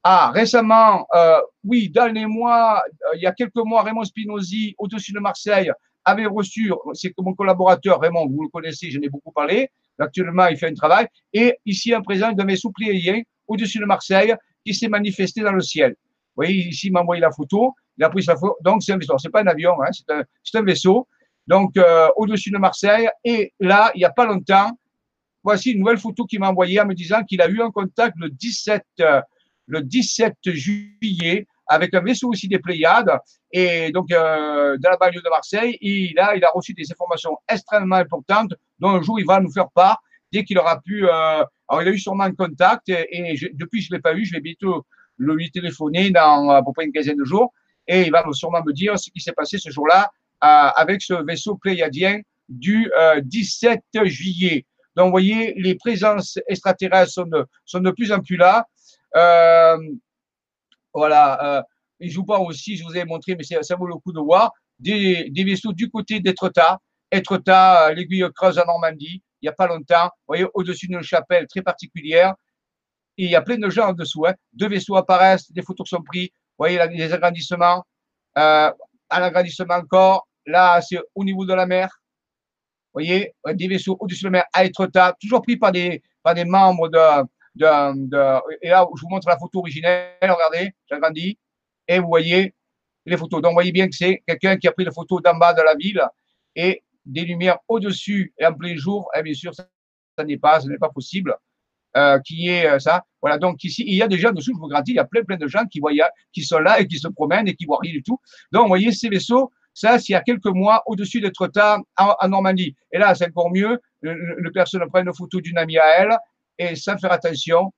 [0.03, 4.75] ah, récemment, euh, oui, dans les mois, euh, il y a quelques mois, Raymond Spinozzi,
[4.77, 5.71] au-dessus de Marseille,
[6.03, 10.57] avait reçu, c'est mon collaborateur, Raymond, vous le connaissez, j'en ai beaucoup parlé, Actuellement, il
[10.57, 11.07] fait un travail.
[11.31, 14.33] Et ici, un présent d'un vaisseau pléiadien au-dessus de Marseille
[14.65, 15.91] qui s'est manifesté dans le ciel.
[15.91, 17.73] Vous voyez, ici, il m'a envoyé la photo.
[17.97, 18.57] Il a pris sa photo.
[18.61, 19.17] Donc, c'est un vaisseau.
[19.17, 20.23] C'est pas un avion, hein, c'est un,
[20.59, 21.07] un, vaisseau.
[21.47, 23.07] Donc, euh, au-dessus de Marseille.
[23.23, 24.71] Et là, il n'y a pas longtemps,
[25.43, 28.15] voici une nouvelle photo qu'il m'a envoyée en me disant qu'il a eu un contact
[28.17, 29.21] le 17, euh,
[29.67, 33.17] le 17 juillet avec un vaisseau aussi des Pléiades,
[33.51, 35.77] et donc euh, dans la banlieue de Marseille.
[35.81, 40.01] Il a reçu des informations extrêmement importantes dont un jour il va nous faire part
[40.31, 41.05] dès qu'il aura pu.
[41.05, 44.25] Euh, alors, il a eu sûrement un contact, et, depuis je ne l'ai pas vu,
[44.25, 44.85] je vais bientôt
[45.17, 47.53] le lui téléphoner dans à peu près une quinzaine de jours,
[47.87, 50.09] et il va sûrement me dire ce qui s'est passé ce jour-là
[50.43, 52.91] euh, avec ce vaisseau pléiadien du
[53.23, 54.65] 17 juillet.
[54.95, 58.67] Donc, vous voyez, les présences extraterrestres de, sont de plus en plus là.
[59.15, 59.77] Euh,
[60.93, 61.57] voilà.
[61.57, 61.63] Euh,
[61.99, 64.51] je vous parle aussi, je vous ai montré, mais ça vaut le coup de voir,
[64.79, 66.79] des, vaisseaux du côté d'Etretat.
[67.11, 70.05] Etretat, euh, l'aiguille creuse en Normandie, il n'y a pas longtemps.
[70.05, 72.33] Vous voyez, au-dessus d'une chapelle très particulière.
[73.17, 74.25] Il y a plein de gens en dessous.
[74.25, 74.33] Hein.
[74.53, 76.29] Deux vaisseaux apparaissent, des photos sont prises.
[76.57, 77.83] Vous voyez, les agrandissements.
[78.35, 78.73] Un
[79.09, 80.27] agrandissement encore.
[80.47, 81.87] Là, c'est au niveau de la mer.
[82.93, 86.33] Vous voyez, des vaisseaux au-dessus de la mer à Etretat, toujours pris par des, par
[86.33, 86.99] des membres de,
[87.55, 91.37] et là, je vous montre la photo originelle, regardez, j'agrandis,
[91.87, 92.53] et vous voyez
[93.05, 93.41] les photos.
[93.41, 95.61] Donc, vous voyez bien que c'est quelqu'un qui a pris la photo d'en bas de
[95.61, 96.03] la ville
[96.55, 99.67] et des lumières au-dessus et en plein jour, et bien sûr, ça,
[100.23, 101.35] n'est pas, ce n'est pas possible.
[101.95, 103.03] Euh, qui est euh, ça.
[103.21, 105.05] Voilà, donc ici, il y a des gens dessous, je vous garantis, il y a
[105.05, 105.91] plein, plein de gens qui, voient,
[106.31, 108.19] qui sont là et qui se promènent et qui voient rien du tout.
[108.51, 111.81] Donc, vous voyez, ces vaisseaux, ça, c'est il y a quelques mois au-dessus d'être tard
[111.95, 112.75] en, Normandie.
[112.91, 113.79] Et là, c'est encore mieux.
[114.01, 116.17] Le, le, personne prend une photo d'une amie à elle
[116.57, 117.73] et sans faire attention,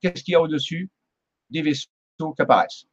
[0.00, 0.90] qu'est-ce qu'il y a au-dessus
[1.50, 2.84] Des vaisseaux qui apparaissent.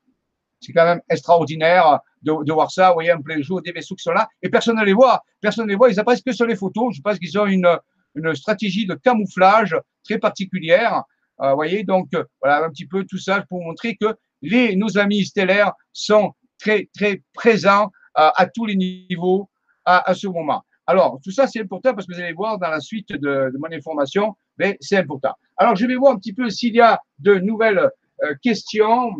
[0.62, 2.90] C'est quand même extraordinaire de, voir ça.
[2.90, 5.22] Vous voyez, en plein jour, des vaisseaux qui sont là et personne ne les voit.
[5.42, 5.90] Personne ne les voit.
[5.90, 6.96] Ils apparaissent que sur les photos.
[6.96, 7.68] Je pense qu'ils ont une,
[8.16, 11.04] une stratégie de camouflage très particulière.
[11.42, 12.10] Euh, vous voyez, donc
[12.42, 16.90] voilà un petit peu tout ça pour montrer que les, nos amis stellaires sont très,
[16.96, 19.50] très présents euh, à tous les niveaux
[19.86, 20.64] à ce moment.
[20.86, 23.72] Alors, tout ça, c'est important parce que vous allez voir dans la suite de, mon
[23.72, 25.34] information, mais c'est important.
[25.56, 27.90] Alors, je vais voir un petit peu s'il y a de nouvelles
[28.24, 29.16] euh, questions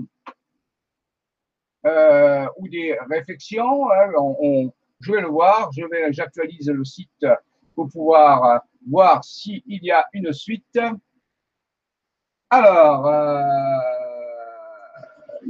[1.86, 3.90] euh, ou des réflexions.
[3.92, 4.12] Hein,
[5.00, 5.72] je vais le voir.
[5.76, 7.26] Je vais, j'actualise le site
[7.76, 8.58] pour pouvoir euh,
[8.90, 10.80] voir s'il y a une suite.
[12.50, 13.10] Alors,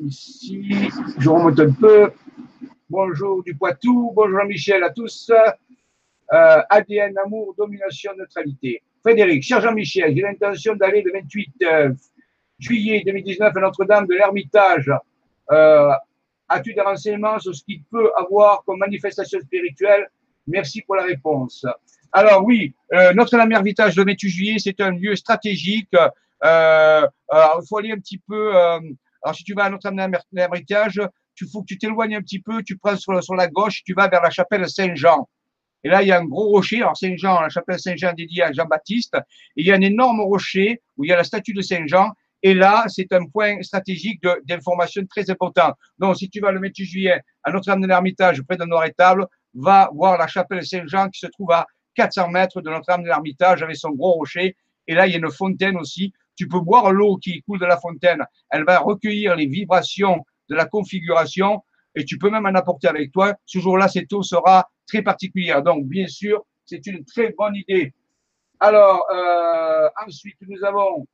[0.06, 2.12] ici, je remonte un peu.
[2.90, 5.32] Bonjour du Poitou, bonjour Michel à tous.
[6.32, 8.82] Euh, ADN, amour, domination, neutralité.
[9.02, 11.94] Frédéric, cher Jean-Michel, j'ai l'intention d'aller le 28 euh,
[12.58, 14.90] juillet 2019 à Notre-Dame de l'Ermitage.
[15.52, 15.92] Euh,
[16.48, 20.10] as-tu des renseignements sur ce qu'il peut avoir comme manifestation spirituelle?
[20.48, 21.66] Merci pour la réponse.
[22.12, 22.74] Alors oui,
[23.16, 25.90] Notre-Dame l'Ermitage le 28 juillet, c'est un lieu stratégique.
[26.44, 27.08] il
[27.68, 28.56] faut aller un petit peu.
[28.56, 31.02] alors si tu vas à Notre-Dame l'Ermitage,
[31.36, 33.94] tu faut que tu t'éloignes un petit peu, tu prends sur, sur la gauche, tu
[33.94, 35.28] vas vers la chapelle Saint-Jean.
[35.84, 36.82] Et là, il y a un gros rocher.
[36.82, 39.18] Alors, Saint-Jean, la chapelle Saint-Jean dédiée à Jean-Baptiste.
[39.56, 42.12] Il y a un énorme rocher où il y a la statue de Saint-Jean.
[42.42, 45.74] Et là, c'est un point stratégique d'information très important.
[45.98, 49.90] Donc, si tu vas le 28 juillet à Notre-Dame de l'Ermitage, près de Noir-et-Table, va
[49.94, 51.66] voir la chapelle Saint-Jean qui se trouve à
[51.96, 54.56] 400 mètres de Notre-Dame de l'Ermitage avec son gros rocher.
[54.88, 56.14] Et là, il y a une fontaine aussi.
[56.36, 58.24] Tu peux boire l'eau qui coule de la fontaine.
[58.50, 61.62] Elle va recueillir les vibrations de la configuration
[61.96, 63.36] et tu peux même en apporter avec toi.
[63.46, 65.62] Ce jour-là, cette eau sera très particulière.
[65.62, 67.94] Donc, bien sûr, c'est une très bonne idée.
[68.60, 71.06] Alors, euh, ensuite, nous avons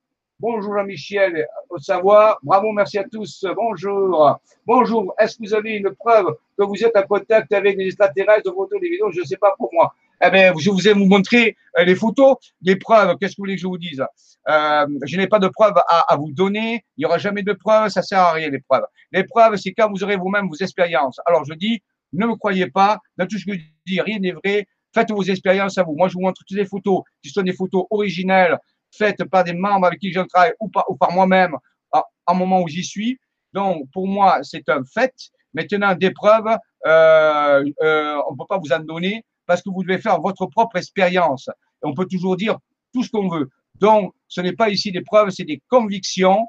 [0.42, 2.40] Bonjour Jean-Michel au savoir.
[2.44, 3.46] Bravo, merci à tous.
[3.58, 4.40] Bonjour.
[4.66, 5.14] Bonjour.
[5.20, 6.28] Est-ce que vous avez une preuve
[6.58, 9.36] que vous êtes en contact avec des extraterrestres, de photos, des vidéos Je ne sais
[9.36, 9.94] pas pour moi.
[10.24, 13.18] Eh bien, je vous ai vous montré euh, les photos, les preuves.
[13.18, 14.02] Qu'est-ce que vous voulez que je vous dise?
[14.48, 16.86] Euh, Je n'ai pas de preuves à, à, vous donner.
[16.96, 17.90] Il n'y aura jamais de preuves.
[17.90, 18.86] Ça sert à rien, les preuves.
[19.12, 21.20] Les preuves, c'est quand vous aurez vous-même vos expériences.
[21.26, 23.00] Alors, je dis, ne me croyez pas.
[23.18, 24.68] Dans tout ce que je dis, rien n'est vrai.
[24.94, 25.96] Faites vos expériences à vous.
[25.96, 28.58] Moi, je vous montre toutes les photos qui sont des photos originelles
[28.92, 31.56] faites par des membres avec qui je travaille ou par, moi-même
[31.92, 33.20] à un moment où j'y suis.
[33.54, 35.14] Donc, pour moi, c'est un fait.
[35.54, 39.84] Maintenant, des preuves, euh, euh, on ne peut pas vous en donner parce que vous
[39.84, 41.50] devez faire votre propre expérience.
[41.82, 42.58] On peut toujours dire
[42.94, 43.50] tout ce qu'on veut.
[43.76, 46.48] Donc, ce n'est pas ici des preuves, c'est des convictions.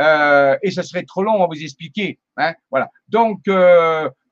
[0.00, 2.18] Euh, et ce serait trop long à vous expliquer.
[2.38, 2.88] Hein, voilà.
[3.08, 3.40] Donc,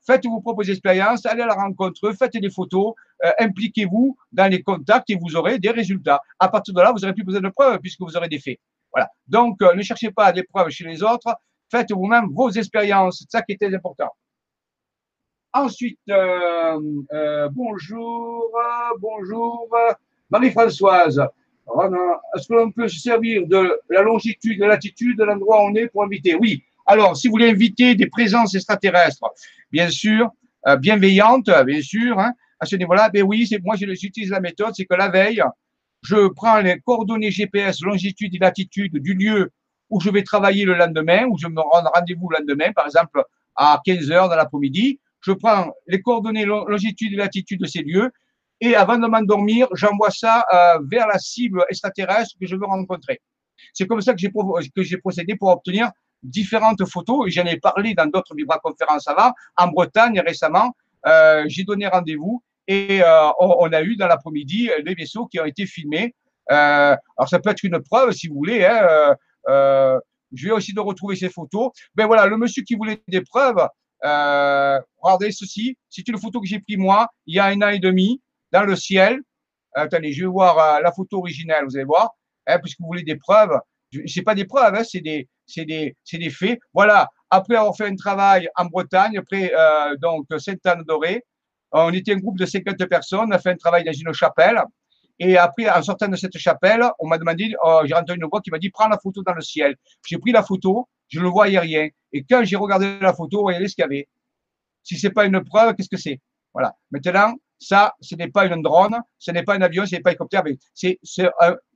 [0.09, 2.93] faites vos propres expériences, allez à la rencontre, faites des photos,
[3.23, 6.19] euh, impliquez-vous dans les contacts et vous aurez des résultats.
[6.39, 8.57] À partir de là, vous n'aurez plus besoin de preuves puisque vous aurez des faits.
[8.91, 9.07] Voilà.
[9.27, 11.31] Donc, euh, ne cherchez pas des preuves chez les autres,
[11.69, 13.19] faites vous-même vos expériences.
[13.19, 14.09] C'est ça qui est important.
[15.53, 18.51] Ensuite, euh, bonjour,
[18.99, 19.67] bonjour,
[20.31, 21.19] Marie-Françoise.
[21.19, 25.67] est-ce que l'on peut se servir de la longitude, de la latitude de l'endroit où
[25.67, 26.33] on est pour inviter?
[26.33, 26.63] Oui.
[26.89, 29.23] Alors, si vous voulez inviter des présences extraterrestres,
[29.71, 30.31] bien sûr,
[30.67, 34.85] euh, bienveillantes, bien sûr, hein, à ce niveau-là, ben oui, moi j'utilise la méthode, c'est
[34.85, 35.43] que la veille,
[36.01, 39.51] je prends les coordonnées GPS, longitude et latitude du lieu
[39.91, 43.23] où je vais travailler le lendemain, où je me rends rendez-vous le lendemain, par exemple
[43.55, 44.99] à 15 heures dans l'après-midi.
[45.21, 48.11] Je prends les coordonnées longitude et latitude de ces lieux
[48.61, 53.21] et avant de m'endormir, j'envoie ça euh, vers la cible extraterrestre que je veux rencontrer.
[53.73, 54.19] C'est comme ça que
[54.83, 55.91] j'ai procédé pour obtenir
[56.23, 57.27] différentes photos.
[57.27, 59.31] Et j'en ai parlé dans d'autres vibra-conférences avant.
[59.57, 60.73] En Bretagne récemment,
[61.05, 65.45] euh, j'ai donné rendez-vous et euh, on, a eu dans l'après-midi les vaisseaux qui ont
[65.45, 66.13] été filmés.
[66.51, 68.65] Euh, alors ça peut être une preuve si vous voulez.
[68.65, 69.15] Hein,
[70.31, 71.71] je vais aussi de retrouver ces photos.
[71.95, 73.67] Ben voilà, le monsieur qui voulait des preuves,
[74.03, 75.77] regardez ceci.
[75.89, 78.63] C'est une photo que j'ai prise moi il y a un an et demi dans
[78.63, 79.19] le ciel.
[79.73, 82.11] Attendez, je vais voir la photo originale, vous allez voir,
[82.47, 83.57] hein, puisque vous voulez des preuves.
[84.05, 86.59] C'est pas des preuves, hein, c'est des, c'est des, des, faits.
[86.73, 87.09] Voilà.
[87.29, 91.23] Après avoir fait un travail en Bretagne, après euh, donc Sainte-Anne-Dorée,
[91.71, 94.61] on était un groupe de 50 personnes, on a fait un travail dans une chapelle.
[95.19, 98.41] Et après, en sortant de cette chapelle, on m'a demandé, oh, j'ai entendu une voix
[98.41, 99.75] qui m'a dit, prends la photo dans le ciel.
[100.07, 101.89] J'ai pris la photo, je ne voyais rien.
[102.13, 104.07] Et quand j'ai regardé la photo, voyez ce qu'il y avait.
[104.81, 106.21] Si c'est pas une preuve, qu'est-ce que c'est?
[106.53, 106.73] Voilà.
[106.89, 110.09] Maintenant, ça, ce n'est pas une drone, ce n'est pas un avion, ce n'est pas
[110.09, 110.43] un hélicoptère,
[110.73, 110.99] c'est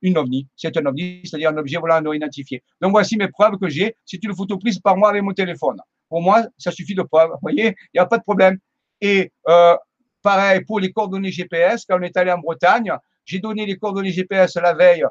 [0.01, 0.47] une ovni.
[0.55, 2.63] C'est un ovni, c'est-à-dire un objet volant non identifié.
[2.81, 3.95] Donc voici mes preuves que j'ai.
[4.05, 5.77] C'est une photo prise par moi avec mon téléphone.
[6.09, 7.31] Pour moi, ça suffit de preuve.
[7.31, 8.57] Vous voyez, il n'y a pas de problème.
[9.01, 9.75] Et euh,
[10.21, 12.93] pareil pour les coordonnées GPS, quand on est allé en Bretagne,
[13.25, 15.05] j'ai donné les coordonnées GPS la veille.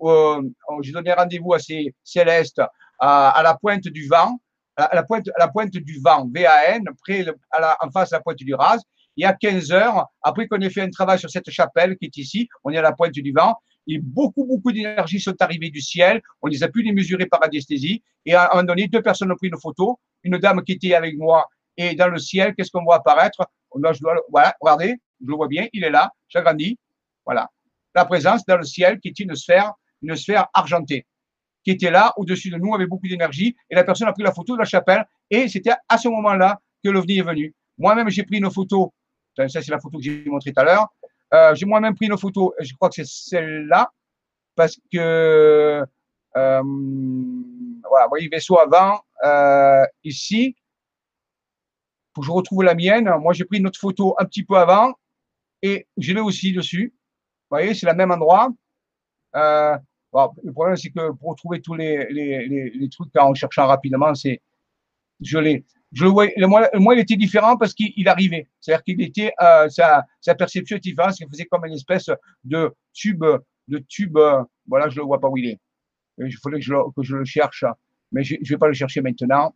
[0.00, 0.42] Euh,
[0.80, 2.62] j'ai donné rendez-vous à ces célestes
[2.98, 4.38] à, la pointe du vent,
[4.76, 8.16] à la pointe, à la pointe du vent, VAN, près à la, en face de
[8.16, 8.80] la pointe du Raz
[9.16, 12.06] il y a 15 heures, après qu'on ait fait un travail sur cette chapelle qui
[12.06, 15.70] est ici, on est à la pointe du vent, et beaucoup, beaucoup d'énergie sont arrivées
[15.70, 16.22] du ciel.
[16.40, 18.02] On les a pu les mesurer par anesthésie.
[18.24, 20.00] Et à un moment donné, deux personnes ont pris une photo.
[20.22, 21.46] Une dame qui était avec moi
[21.76, 23.46] et dans le ciel, qu'est-ce qu'on voit apparaître?
[23.74, 23.98] Je
[24.30, 26.78] voilà, regardez, je le vois bien, il est là, j'agrandis.
[27.24, 27.50] Voilà.
[27.94, 29.72] La présence dans le ciel qui est une sphère,
[30.02, 31.06] une sphère argentée,
[31.64, 33.56] qui était là au-dessus de nous avec beaucoup d'énergie.
[33.70, 35.04] Et la personne a pris la photo de la chapelle.
[35.30, 37.54] Et c'était à ce moment-là que l'OVNI est venu.
[37.78, 38.92] Moi-même, j'ai pris une photo
[39.36, 40.88] ça, c'est la photo que j'ai montrée tout à l'heure.
[41.32, 43.90] Euh, j'ai moi-même pris une photo, je crois que c'est celle-là,
[44.54, 45.84] parce que,
[46.36, 50.56] euh, voilà, vous voyez, vaisseau avant, euh, ici.
[52.14, 53.10] Faut que je retrouve la mienne.
[53.20, 54.94] Moi, j'ai pris une autre photo un petit peu avant,
[55.62, 56.94] et je l'ai aussi dessus.
[57.50, 58.48] Vous voyez, c'est le même endroit.
[59.34, 59.76] Euh,
[60.42, 64.40] le problème, c'est que pour retrouver tous les, les, trucs en cherchant rapidement, c'est
[65.20, 65.64] je l'ai
[65.94, 68.48] je le voyais, moi, il était différent parce qu'il arrivait.
[68.60, 72.10] C'est-à-dire qu'il était, euh, sa, sa perception était différente, il faisait comme une espèce
[72.42, 73.24] de tube,
[73.68, 75.60] de tube, euh, voilà, je le vois pas où il est.
[76.18, 77.64] Il faudrait que je, que je le cherche,
[78.12, 79.54] mais je ne vais pas le chercher maintenant.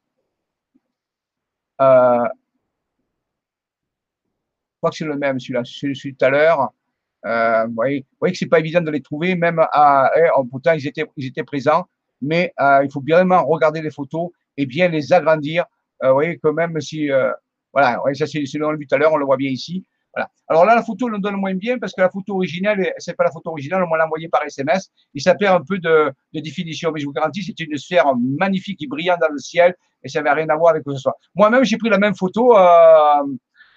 [1.81, 2.25] Euh,
[4.75, 6.73] je crois que c'est le même, celui-là, celui, tout à l'heure.
[7.27, 10.29] Euh, vous, voyez, vous voyez que c'est pas évident de les trouver, même à, eh,
[10.51, 11.89] pourtant ils étaient, ils étaient présents,
[12.23, 15.67] mais euh, il faut bien regarder les photos et bien les agrandir euh,
[16.03, 17.31] vous voyez, quand même, si, euh,
[17.73, 19.85] voilà, ça c'est dans le but tout à l'heure, on le voit bien ici.
[20.15, 20.31] Voilà.
[20.49, 23.25] Alors là, la photo, le donne moins bien parce que la photo originale, c'est pas
[23.25, 24.91] la photo originale, on m'a envoyée par SMS.
[25.15, 28.87] Il s'appelle un peu de, définition, mais je vous garantis, c'est une sphère magnifique et
[28.87, 31.17] brillante dans le ciel et ça n'avait rien à voir avec que ce soit.
[31.35, 33.23] Moi-même, j'ai pris la même photo euh,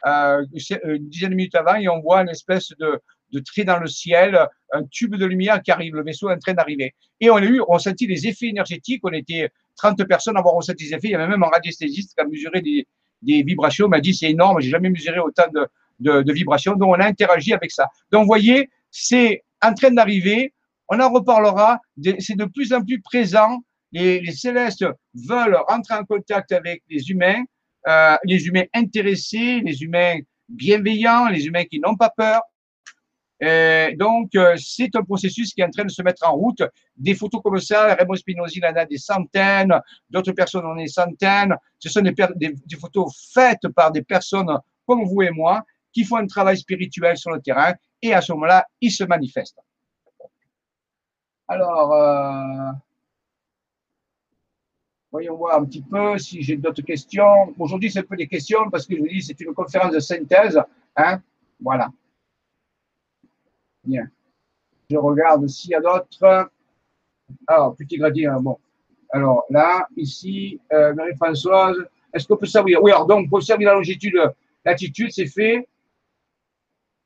[0.08, 0.46] euh,
[0.84, 3.00] une dizaine de minutes avant et on voit une espèce de,
[3.32, 6.40] de trait dans le ciel, un tube de lumière qui arrive, le vaisseau est en
[6.40, 6.94] train d'arriver.
[7.20, 10.86] Et on a eu, on sentit les effets énergétiques, on était 30 personnes avoir ressenti
[10.86, 12.86] les effets, il y avait même un radiesthésiste qui a mesuré des,
[13.44, 15.46] vibrations, m'a dit c'est énorme, j'ai jamais mesuré autant
[16.00, 17.88] de, vibrations, donc on a interagi avec ça.
[18.12, 20.54] Donc vous voyez, c'est en train d'arriver,
[20.90, 21.80] on en reparlera,
[22.20, 23.60] c'est de plus en plus présent,
[23.92, 27.44] les, les, célestes veulent rentrer en contact avec les humains,
[27.88, 30.18] euh, les humains intéressés, les humains
[30.50, 32.42] bienveillants, les humains qui n'ont pas peur,
[33.44, 36.62] euh, donc, euh, c'est un processus qui est en train de se mettre en route.
[36.96, 39.74] Des photos comme ça, Raymond Spinozzi en a des centaines,
[40.10, 41.56] d'autres personnes en ont des centaines.
[41.80, 46.18] Ce sont des, des, photos faites par des personnes comme vous et moi qui font
[46.18, 49.60] un travail spirituel sur le terrain et à ce moment-là, ils se manifestent.
[51.48, 52.72] Alors, euh,
[55.12, 57.54] voyons voir un petit peu si j'ai d'autres questions.
[57.60, 60.00] Aujourd'hui, c'est un peu des questions parce que je vous dis, c'est une conférence de
[60.00, 60.62] synthèse.
[60.96, 61.22] Hein
[61.60, 61.90] voilà.
[63.84, 64.08] Bien.
[64.90, 66.52] Je regarde s'il y a d'autres.
[67.48, 68.58] Alors, petit gradient, bon.
[69.12, 71.78] Alors là, ici, euh, Marie-Françoise,
[72.14, 74.18] est-ce qu'on peut savoir Oui, alors donc, pour servir la longitude,
[74.64, 75.68] latitude, c'est fait.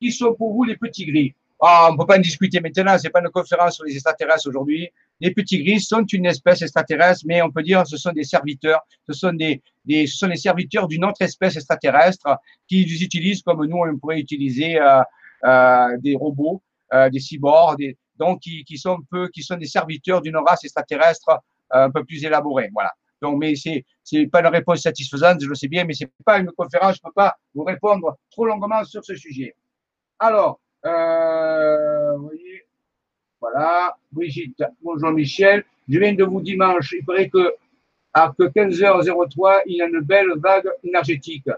[0.00, 1.34] Qui sont pour vous les petits gris?
[1.58, 4.48] Ah, on ne peut pas en discuter maintenant, c'est pas une conférence sur les extraterrestres
[4.48, 4.90] aujourd'hui.
[5.20, 8.24] Les petits gris sont une espèce extraterrestre, mais on peut dire que ce sont des
[8.24, 12.26] serviteurs, ce sont des, des, ce sont les serviteurs d'une autre espèce extraterrestre
[12.68, 15.00] qui les utilisent comme nous, on pourrait utiliser euh,
[15.44, 16.60] euh, des robots,
[16.92, 20.64] euh, des cyborgs, des, donc qui, qui, sont peu, qui sont des serviteurs d'une race
[20.64, 21.28] extraterrestre
[21.74, 22.70] euh, un peu plus élaborée.
[22.72, 22.92] Voilà.
[23.20, 26.38] Donc, mais c'est c'est pas une réponse satisfaisante, je le sais bien, mais c'est pas
[26.38, 29.54] une conférence, je peux pas vous répondre trop longuement sur ce sujet.
[30.18, 32.66] Alors, euh, voyez,
[33.40, 35.64] voilà, Brigitte, bonjour Michel.
[35.88, 37.54] Je viens de vous dimanche, il paraît que
[38.12, 41.48] à que 15h03, il y a une belle vague énergétique.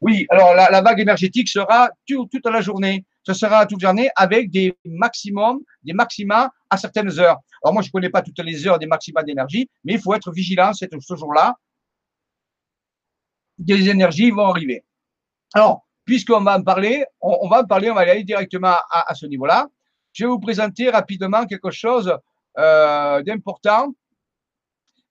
[0.00, 3.04] Oui, alors la, la vague énergétique sera toute la journée.
[3.28, 7.36] Ce sera toute journée avec des maximums, des maxima à certaines heures.
[7.62, 10.14] Alors moi, je ne connais pas toutes les heures des maxima d'énergie, mais il faut
[10.14, 11.54] être vigilant ce jour-là.
[13.58, 14.82] Des énergies vont arriver.
[15.52, 19.26] Alors, puisqu'on va en parler, on, va en parler, on va aller directement à, ce
[19.26, 19.68] niveau-là.
[20.14, 22.10] Je vais vous présenter rapidement quelque chose
[22.56, 23.92] euh, d'important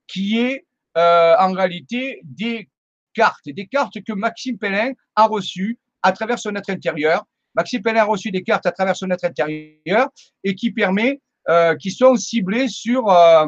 [0.07, 0.65] qui est
[0.97, 2.67] euh, en réalité des
[3.13, 7.23] cartes, des cartes que Maxime Pellin a reçues à travers son être intérieur.
[7.57, 10.09] Maxime Pellin a reçu des cartes à travers son être intérieur
[10.43, 13.47] et qui permet, euh, qui sont ciblées sur euh,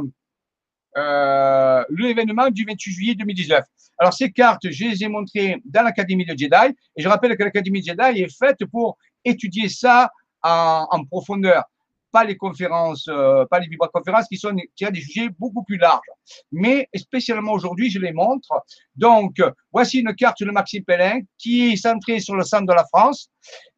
[0.98, 3.64] euh, l'événement du 28 juillet 2019.
[4.00, 7.44] Alors ces cartes, je les ai montrées dans l'Académie de Jedi et je rappelle que
[7.44, 10.10] l'Académie de Jedi est faite pour étudier ça
[10.42, 11.64] en, profondeur
[12.12, 13.06] pas les conférences,
[13.52, 16.10] pas les vibra-conférences qui sont qui a des sujets beaucoup plus larges.
[16.52, 18.50] Mais spécialement aujourd'hui, je les montre.
[18.96, 19.40] Donc,
[19.72, 23.30] voici une carte de Maxime Pellin qui est centrée sur le centre de la France,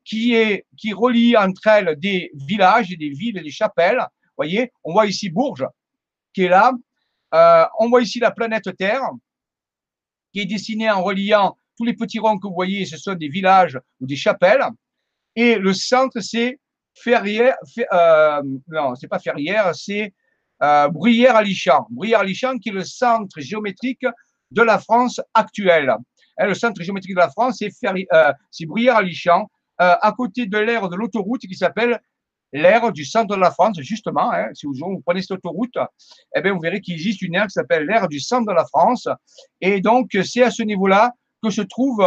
[0.03, 4.05] qui est qui relie entre elles des villages, des villes, et des chapelles.
[4.37, 5.67] Voyez, on voit ici Bourges
[6.33, 6.71] qui est là.
[7.33, 9.09] Euh, on voit ici la planète Terre
[10.33, 13.27] qui est dessinée en reliant tous les petits ronds que vous voyez, ce sont des
[13.27, 14.63] villages ou des chapelles.
[15.35, 16.59] Et le centre, c'est
[16.93, 17.55] Ferrière,
[17.93, 20.13] euh, non, c'est pas Ferrière, c'est
[20.61, 21.87] euh, Bruyères-Alichamp.
[21.89, 24.05] Bruyères-Alichamp qui est le centre géométrique
[24.51, 25.95] de la France actuelle.
[26.37, 27.71] Hein, le centre géométrique de la France, c'est
[28.13, 28.33] euh,
[28.67, 29.49] Bruyères-Alichamp,
[29.81, 31.99] euh, à côté de l'aire de l'autoroute qui s'appelle
[32.53, 34.31] l'aire du centre de la France, justement.
[34.31, 35.77] Hein, si vous, vous, prenez cette autoroute,
[36.35, 38.65] eh bien, vous verrez qu'il existe une aire qui s'appelle l'aire du centre de la
[38.65, 39.07] France.
[39.61, 42.05] Et donc, c'est à ce niveau-là que se trouve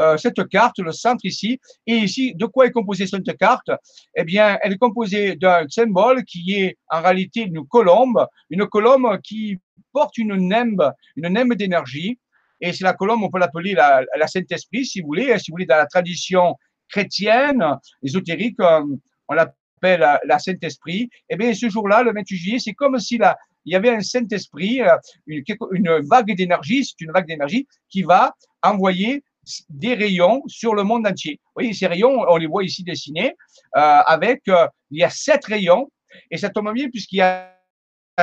[0.00, 1.60] euh, cette carte, le centre ici.
[1.86, 3.70] Et ici, de quoi est composée cette carte?
[4.16, 9.20] Eh bien, elle est composée d'un symbole qui est en réalité une colombe, une colombe
[9.22, 9.58] qui
[9.92, 12.18] porte une nembe, une d'énergie.
[12.60, 15.38] Et c'est la colombe, on peut l'appeler la, la Saint-Esprit, si vous voulez.
[15.38, 16.56] Si vous voulez, dans la tradition
[16.88, 17.64] chrétienne,
[18.02, 18.84] ésotérique, euh,
[19.28, 21.08] on l'appelle la, Saint-Esprit.
[21.28, 24.00] Eh bien, ce jour-là, le 28 juillet, c'est comme si la, il y avait un
[24.00, 29.22] Saint-Esprit, euh, une, vague d'énergie, c'est une vague d'énergie qui va envoyer
[29.68, 31.40] des rayons sur le monde entier.
[31.46, 33.34] Vous voyez, ces rayons, on les voit ici dessinés,
[33.76, 35.90] euh, avec, il y a sept rayons,
[36.30, 37.50] et ça tombe bien puisqu'il y a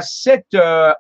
[0.01, 0.47] sept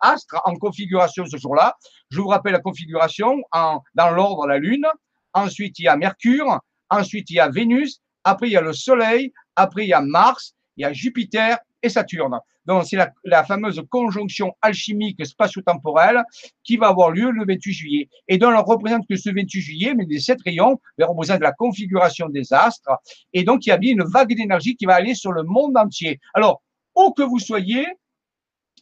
[0.01, 1.75] astres en configuration ce jour-là.
[2.11, 4.85] Je vous rappelle la configuration en, dans l'ordre la Lune,
[5.33, 6.59] ensuite il y a Mercure,
[6.91, 10.01] ensuite il y a Vénus, après il y a le Soleil, après il y a
[10.01, 12.39] Mars, il y a Jupiter et Saturne.
[12.65, 16.23] Donc, c'est la, fameuse conjonction alchimique spatio-temporelle
[16.63, 18.09] qui va avoir lieu le 28 juillet.
[18.27, 22.29] Et donc, on représente que ce 28 juillet, mais les sept rayons représentent la configuration
[22.29, 22.91] des astres.
[23.33, 25.75] Et donc, il y a bien une vague d'énergie qui va aller sur le monde
[25.75, 26.19] entier.
[26.35, 26.61] Alors,
[26.95, 27.87] où que vous soyez,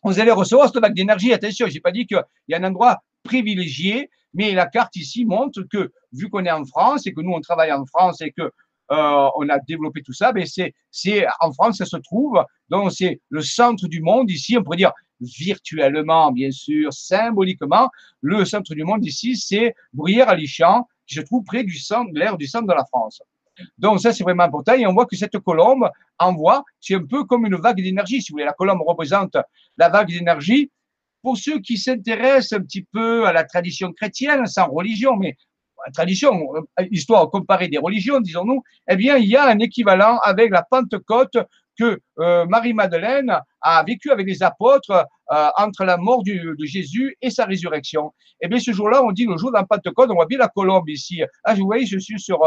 [0.04, 1.32] vous allez recevoir cette vague d'énergie.
[1.32, 5.26] Attention, je n'ai pas dit qu'il y a un endroit privilégié, mais la carte ici
[5.26, 8.32] montre que, vu qu'on est en France et que nous, on travaille en France et
[8.32, 8.52] que
[8.92, 12.92] euh, on a développé tout ça, mais c'est, c'est en France, ça se trouve, donc
[12.92, 17.90] c'est le centre du monde ici, on pourrait dire virtuellement, bien sûr, symboliquement,
[18.22, 22.48] le centre du monde ici, c'est Brière-à-Lichamp, qui se trouve près du centre, l'air du
[22.48, 23.22] centre de la France.
[23.78, 24.74] Donc ça, c'est vraiment important.
[24.74, 28.22] Et on voit que cette colombe envoie, c'est un peu comme une vague d'énergie.
[28.22, 29.36] Si vous voulez, la colombe représente
[29.78, 30.72] la vague d'énergie.
[31.22, 35.36] Pour ceux qui s'intéressent un petit peu à la tradition chrétienne, sans religion, mais
[35.94, 40.52] tradition, euh, histoire comparée des religions, disons-nous, eh bien, il y a un équivalent avec
[40.52, 41.38] la Pentecôte
[41.78, 44.92] que euh, Marie-Madeleine a vécu avec les apôtres
[45.32, 48.14] euh, entre la mort de Jésus et sa résurrection.
[48.42, 50.90] Eh bien, ce jour-là, on dit le jour la Pentecôte, on voit bien la colombe
[50.90, 51.22] ici.
[51.44, 52.40] Ah, vous voyez, je suis sur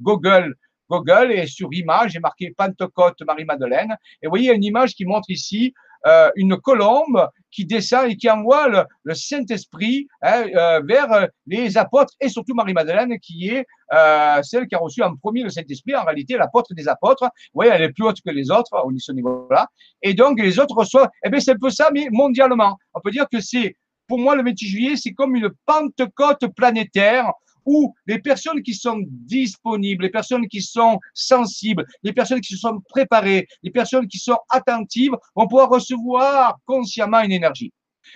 [0.00, 0.54] Google.
[0.88, 3.96] Google et sur image, j'ai marqué Pentecôte Marie-Madeleine.
[4.22, 5.74] Et vous voyez une image qui montre ici
[6.06, 12.12] euh, une colombe qui descend et qui envoie le, Saint-Esprit hein, euh, vers les apôtres
[12.20, 16.04] et surtout Marie-Madeleine qui est euh, celle qui a reçu en premier le Saint-Esprit, en
[16.04, 17.22] réalité l'apôtre des apôtres.
[17.22, 19.66] Vous voyez, elle est plus haute que les autres au ce niveau-là.
[20.02, 22.76] Et donc les autres reçoivent, eh bien c'est un peu ça, mais mondialement.
[22.94, 23.76] On peut dire que c'est,
[24.06, 27.32] pour moi, le 28 juillet, c'est comme une Pentecôte planétaire
[27.66, 32.60] où les personnes qui sont disponibles, les personnes qui sont sensibles, les personnes qui se
[32.60, 37.72] sont préparées, les personnes qui sont attentives vont pouvoir recevoir consciemment une énergie.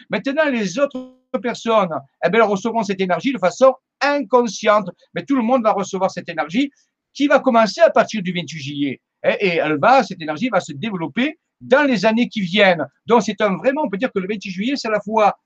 [0.09, 1.91] Maintenant, les autres personnes,
[2.25, 6.29] eh elles recevront cette énergie de façon inconsciente, mais tout le monde va recevoir cette
[6.29, 6.71] énergie
[7.13, 9.01] qui va commencer à partir du 28 juillet.
[9.25, 12.87] Et, elle va, cette énergie va se développer dans les années qui viennent.
[13.07, 15.37] Donc, c'est vraiment, on peut dire que le 28 juillet, c'est à la fois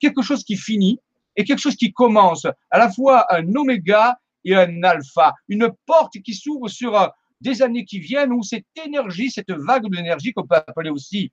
[0.00, 0.98] quelque chose qui finit
[1.36, 6.14] et quelque chose qui commence, à la fois un oméga et un alpha, une porte
[6.24, 7.06] qui s'ouvre sur euh,
[7.40, 11.32] des années qui viennent où cette énergie, cette vague d'énergie qu'on peut appeler aussi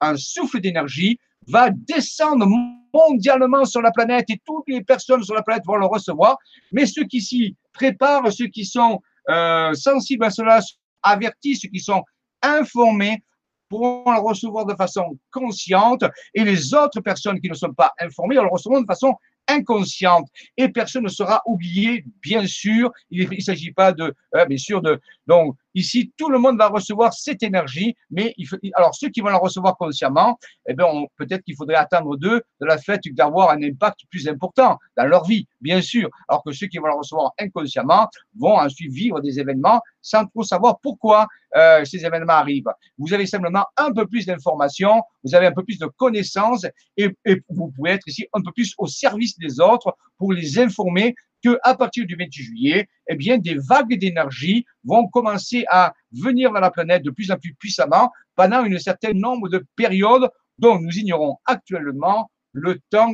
[0.00, 2.46] un souffle d'énergie, va descendre
[2.92, 6.38] mondialement sur la planète et toutes les personnes sur la planète vont le recevoir.
[6.72, 10.60] Mais ceux qui s'y préparent, ceux qui sont euh, sensibles à cela,
[11.02, 12.02] avertis, ceux qui sont
[12.42, 13.22] informés,
[13.68, 18.34] pourront le recevoir de façon consciente et les autres personnes qui ne sont pas informées
[18.36, 19.14] le recevront de façon
[19.48, 22.90] inconsciente et personne ne sera oublié, bien sûr.
[23.10, 25.00] Il ne s'agit pas de, euh, bien sûr, de.
[25.26, 29.20] Donc, ici, tout le monde va recevoir cette énergie, mais il faut, alors ceux qui
[29.20, 33.50] vont la recevoir consciemment, eh bien, peut-être qu'il faudrait attendre d'eux de la fait d'avoir
[33.50, 36.08] un impact plus important dans leur vie, bien sûr.
[36.28, 38.08] Alors que ceux qui vont la recevoir inconsciemment
[38.38, 42.70] vont ensuite vivre des événements sans trop savoir pourquoi euh, ces événements arrivent.
[42.98, 46.66] Vous avez simplement un peu plus d'informations, vous avez un peu plus de connaissances
[46.96, 50.58] et, et vous pouvez être ici un peu plus au service des autres pour les
[50.58, 51.14] informer
[51.44, 56.50] que à partir du 28 juillet, eh bien, des vagues d'énergie vont commencer à venir
[56.50, 60.78] dans la planète de plus en plus puissamment pendant un certain nombre de périodes dont
[60.78, 63.12] nous ignorons actuellement le temps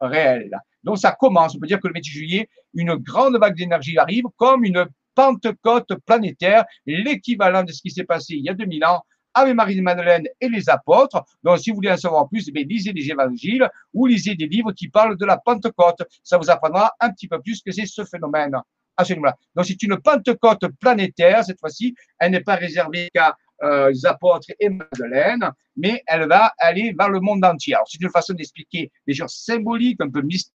[0.00, 0.56] réel.
[0.84, 1.56] Donc, ça commence.
[1.56, 4.86] On peut dire que le 28 juillet, une grande vague d'énergie arrive comme une
[5.16, 9.02] Pentecôte planétaire, l'équivalent de ce qui s'est passé il y a 2000 ans
[9.34, 11.24] avec Marie-Madeleine et les apôtres.
[11.42, 14.72] Donc, si vous voulez en savoir plus, eh lisez les évangiles ou lisez des livres
[14.72, 16.02] qui parlent de la Pentecôte.
[16.22, 18.56] Ça vous apprendra un petit peu plus que c'est ce phénomène.
[18.96, 19.32] Absolument.
[19.54, 21.44] Donc, c'est une Pentecôte planétaire.
[21.44, 26.52] Cette fois-ci, elle n'est pas réservée qu'à euh, les apôtres et Madeleine, mais elle va
[26.58, 27.76] aller vers le monde entier.
[27.86, 30.52] C'est une façon d'expliquer des choses symboliques, un peu mystiques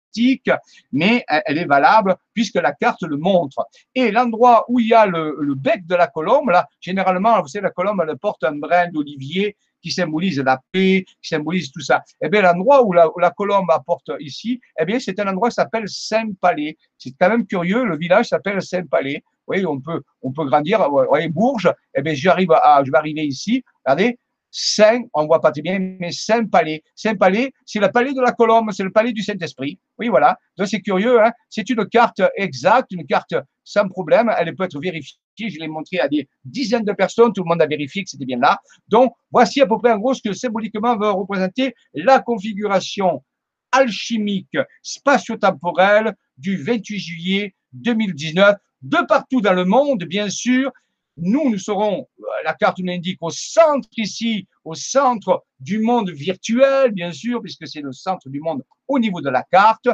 [0.92, 3.68] mais elle est valable puisque la carte le montre.
[3.96, 7.64] Et l'endroit où il y a le, bec de la colombe, là, généralement, vous savez,
[7.64, 12.02] la colombe, elle porte un brin d'olivier qui symbolise la paix, qui symbolise tout ça.
[12.22, 15.88] Eh bien, l'endroit où la, colombe apporte ici, eh bien, c'est un endroit qui s'appelle
[15.88, 16.78] Saint-Palais.
[16.98, 19.22] C'est quand même curieux, le village s'appelle Saint-Palais.
[19.26, 20.90] Vous voyez, on peut, on peut grandir.
[20.90, 23.62] Vous voyez, Bourges, eh bien, j'arrive à, je vais arriver ici.
[23.86, 24.18] Regardez,
[24.56, 26.84] Saint, on voit pas très bien, mais Saint Palais.
[26.96, 29.80] Saint Palais, c'est le palais de la Colombe, c'est le palais du Saint-Esprit.
[29.98, 30.38] Oui, voilà.
[30.58, 31.32] Donc c'est curieux, hein.
[31.50, 33.34] C'est une carte exacte, une carte
[33.64, 34.32] sans problème.
[34.38, 35.18] Elle peut être vérifiée.
[35.40, 37.34] Je l'ai montré à des dizaines de personnes.
[37.34, 38.60] Tout le monde a vérifié que c'était bien là.
[38.88, 43.24] Donc, voici à peu près en gros ce que symboliquement veut représenter la configuration
[43.72, 50.72] alchimique spatio-temporelle du 28 juillet 2019 de partout dans le monde, bien sûr,
[51.18, 56.10] nous, nous serons, euh, la carte nous indique, au centre ici, au centre du monde
[56.10, 59.88] virtuel, bien sûr, puisque c'est le centre du monde au niveau de la carte,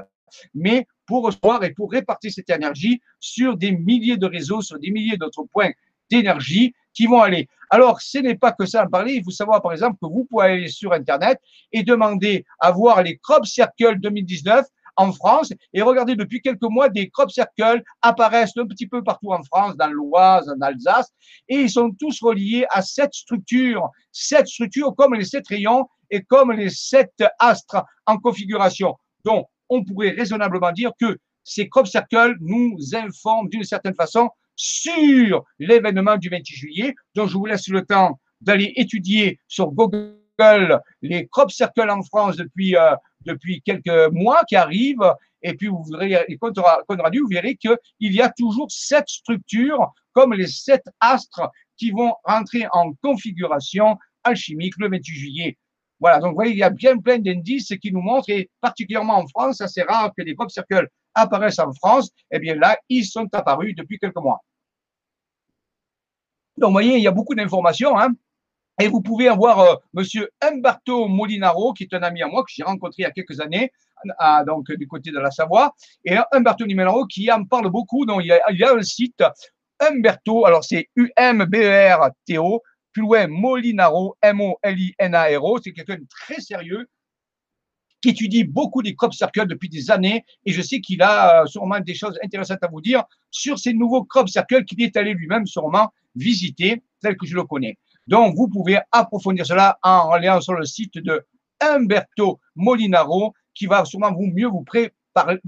[0.54, 4.92] mais pour recevoir et pour répartir cette énergie sur des milliers de réseaux, sur des
[4.92, 5.72] milliers d'autres points
[6.10, 7.48] d'énergie qui vont aller.
[7.70, 9.14] Alors, ce n'est pas que ça à parler.
[9.14, 11.40] Il faut savoir, par exemple, que vous pouvez aller sur Internet
[11.72, 14.66] et demander à voir les Crop Circle 2019
[15.00, 15.54] en France.
[15.74, 19.78] Et regardez, depuis quelques mois, des crop circles apparaissent un petit peu partout en France,
[19.78, 21.10] dans l'Oise, en Alsace,
[21.48, 26.22] et ils sont tous reliés à cette structure, cette structure comme les sept rayons et
[26.24, 28.96] comme les sept astres en configuration.
[29.24, 35.46] Donc, on pourrait raisonnablement dire que ces crop circles nous informent d'une certaine façon sur
[35.60, 36.96] l'événement du 28 juillet.
[37.16, 40.19] Donc, je vous laisse le temps d'aller étudier sur Google
[41.02, 45.14] les crop circles en France depuis euh, depuis quelques mois qui arrivent.
[45.42, 50.84] Et puis, vous verrez, vous verrez qu'il y a toujours sept structures, comme les sept
[51.00, 55.58] astres, qui vont rentrer en configuration alchimique le 28 juillet.
[56.00, 59.18] Voilà, donc vous voyez, il y a bien plein d'indices qui nous montrent, et particulièrement
[59.18, 63.06] en France, c'est rare que les crop circles apparaissent en France, eh bien là, ils
[63.06, 64.40] sont apparus depuis quelques mois.
[66.58, 67.98] Donc, vous voyez, il y a beaucoup d'informations.
[67.98, 68.10] Hein.
[68.80, 72.52] Et vous pouvez avoir euh, Monsieur Umberto Molinaro, qui est un ami à moi que
[72.54, 73.72] j'ai rencontré il y a quelques années,
[74.48, 75.76] donc du côté de la Savoie,
[76.06, 78.06] et Umberto Molinaro qui en parle beaucoup.
[78.06, 79.22] Donc il y a, a un site
[79.80, 82.62] Umberto, alors c'est U-M-B-E-R-T-O,
[82.94, 86.88] plus loin Molinaro, M-O-L-I-N-A-R-O, c'est quelqu'un de très sérieux
[88.02, 91.46] qui étudie beaucoup des crop circles depuis des années et je sais qu'il a euh,
[91.48, 95.14] sûrement des choses intéressantes à vous dire sur ces nouveaux crop circles qu'il est allé
[95.14, 97.78] lui-même sûrement visiter, tel que je le connais.
[98.10, 101.24] Donc, vous pouvez approfondir cela en allant sur le site de
[101.62, 104.66] Umberto Molinaro, qui va sûrement vous mieux vous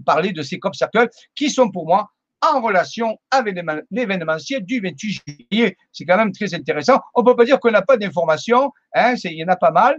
[0.06, 3.58] parler de ces crop circles qui sont pour moi en relation avec
[3.90, 5.76] l'événementiel du 28 juillet.
[5.92, 7.00] C'est quand même très intéressant.
[7.16, 9.72] On ne peut pas dire qu'on n'a pas d'informations, hein, il y en a pas
[9.72, 9.98] mal.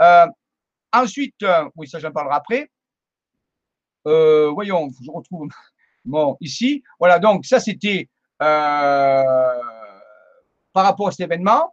[0.00, 0.26] Euh,
[0.92, 2.70] ensuite, euh, oui, ça j'en parlerai après.
[4.06, 5.48] Euh, voyons, je retrouve
[6.04, 6.84] bon, ici.
[7.00, 9.24] Voilà, donc ça c'était par
[10.72, 11.72] rapport à cet événement.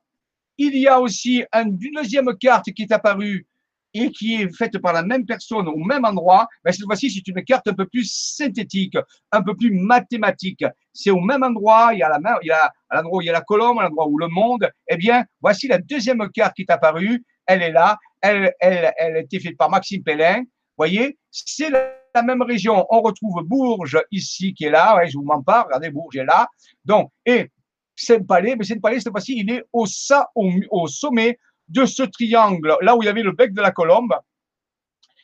[0.58, 3.47] Il y a aussi une deuxième carte qui est apparue
[3.93, 7.28] et qui est faite par la même personne au même endroit, mais cette fois-ci, c'est
[7.28, 8.97] une carte un peu plus synthétique,
[9.32, 10.66] un peu plus mathématique.
[10.91, 13.26] C'est au même endroit, il y a la il y a, à l'endroit où il
[13.26, 14.70] y a la colombe, à l'endroit où le monde.
[14.88, 17.24] Eh bien, voici la deuxième carte qui est apparue.
[17.45, 17.97] Elle est là.
[18.22, 20.43] Elle, a été faite par Maxime Pellin.
[20.78, 22.86] voyez, c'est la, même région.
[22.89, 24.95] On retrouve Bourges ici qui est là.
[24.95, 25.64] Ouais, je vous mens pas.
[25.64, 26.47] Regardez, Bourges est là.
[26.86, 27.49] Donc, et
[27.95, 31.39] Saint-Palais, mais Saint-Palais, cette fois-ci, il est au sommet
[31.69, 34.13] de ce triangle, là où il y avait le bec de la colombe,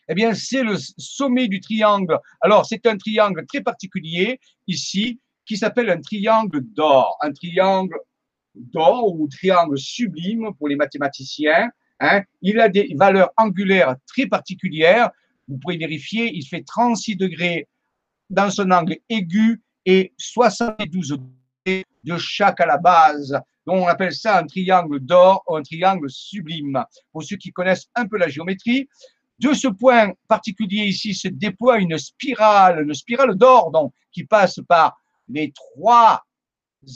[0.10, 2.18] eh bien, c'est le sommet du triangle.
[2.42, 7.16] Alors, c'est un triangle très particulier ici qui s'appelle un triangle d'or.
[7.22, 7.96] Un triangle
[8.56, 11.70] d'or ou triangle sublime pour les mathématiciens.
[12.00, 12.24] Hein.
[12.42, 15.12] Il a des valeurs angulaires très particulières.
[15.48, 17.68] Vous pouvez vérifier, il fait 36 degrés
[18.32, 21.39] dans son angle aigu et 72 degrés
[22.04, 23.40] de chaque à la base
[23.70, 26.84] on appelle ça un triangle d'or ou un triangle sublime.
[27.12, 28.88] Pour ceux qui connaissent un peu la géométrie,
[29.40, 34.60] de ce point particulier ici se déploie une spirale, une spirale d'or donc qui passe
[34.68, 34.98] par
[35.28, 36.24] les trois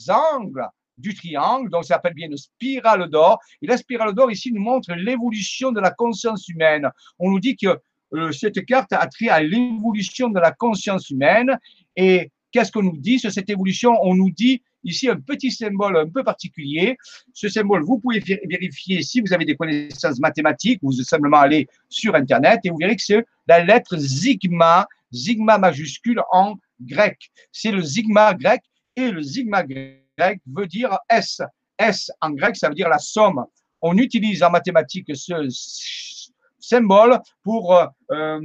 [0.10, 3.39] angles du triangle, donc ça s'appelle bien une spirale d'or.
[3.62, 6.89] Et la spirale d'or ici nous montre l'évolution de la conscience humaine.
[7.20, 7.80] On nous dit que
[8.14, 11.58] euh, cette carte a trait à l'évolution de la conscience humaine.
[11.95, 13.97] Et qu'est-ce qu'on nous dit sur cette évolution?
[14.04, 16.98] On nous dit Ici, un petit symbole un peu particulier.
[17.34, 22.16] Ce symbole, vous pouvez vérifier si vous avez des connaissances mathématiques, vous simplement aller sur
[22.16, 27.32] Internet et vous verrez que c'est la lettre sigma, sigma majuscule en grec.
[27.52, 28.62] C'est le sigma grec
[28.96, 31.42] et le sigma grec veut dire S.
[31.78, 33.46] S en grec, ça veut dire la somme.
[33.82, 35.48] On utilise en mathématiques ce
[36.60, 38.40] symbole pour euh, euh,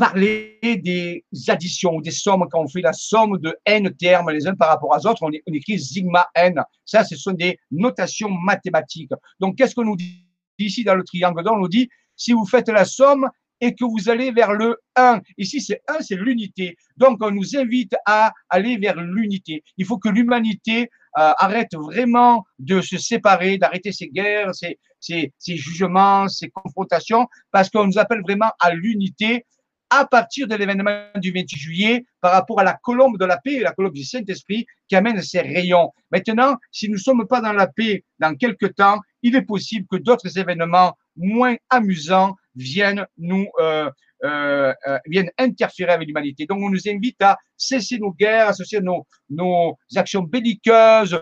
[0.00, 4.48] parler des additions ou des sommes, quand on fait la somme de n termes les
[4.48, 6.58] uns par rapport aux autres, on, écrit sigma n.
[6.86, 9.10] Ça, ce sont des notations mathématiques.
[9.40, 10.26] Donc, qu'est-ce qu'on nous dit
[10.58, 11.56] ici dans le triangle d'or?
[11.56, 13.28] On nous dit, si vous faites la somme
[13.60, 16.76] et que vous allez vers le 1, ici c'est 1, c'est l'unité.
[16.96, 19.62] Donc, on nous invite à aller vers l'unité.
[19.76, 20.88] Il faut que l'humanité
[21.18, 24.78] euh, arrête vraiment de se séparer, d'arrêter ses guerres, ses,
[25.46, 29.44] jugements, ses confrontations, parce qu'on nous appelle vraiment à l'unité
[29.90, 33.54] à partir de l'événement du 28 juillet par rapport à la colombe de la paix
[33.54, 35.90] et la colombe du Saint-Esprit qui amène ses rayons.
[36.10, 39.86] Maintenant, si nous ne sommes pas dans la paix dans quelques temps, il est possible
[39.90, 43.90] que d'autres événements moins amusants viennent nous euh,
[44.22, 46.44] euh, euh, viennent interférer avec l'humanité.
[46.44, 51.18] Donc, on nous invite à cesser nos guerres, à cesser nos, nos actions belliqueuses,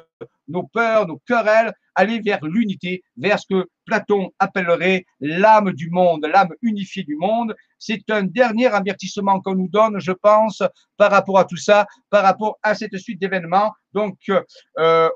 [0.49, 6.27] nos peurs, nos querelles, aller vers l'unité, vers ce que Platon appellerait l'âme du monde,
[6.27, 7.55] l'âme unifiée du monde.
[7.79, 10.63] C'est un dernier avertissement qu'on nous donne, je pense,
[10.97, 13.73] par rapport à tout ça, par rapport à cette suite d'événements.
[13.93, 14.17] Donc,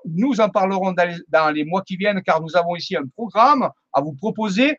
[0.05, 0.95] nous en parlerons
[1.29, 4.77] dans les, mois qui viennent, car nous avons ici un programme à vous proposer.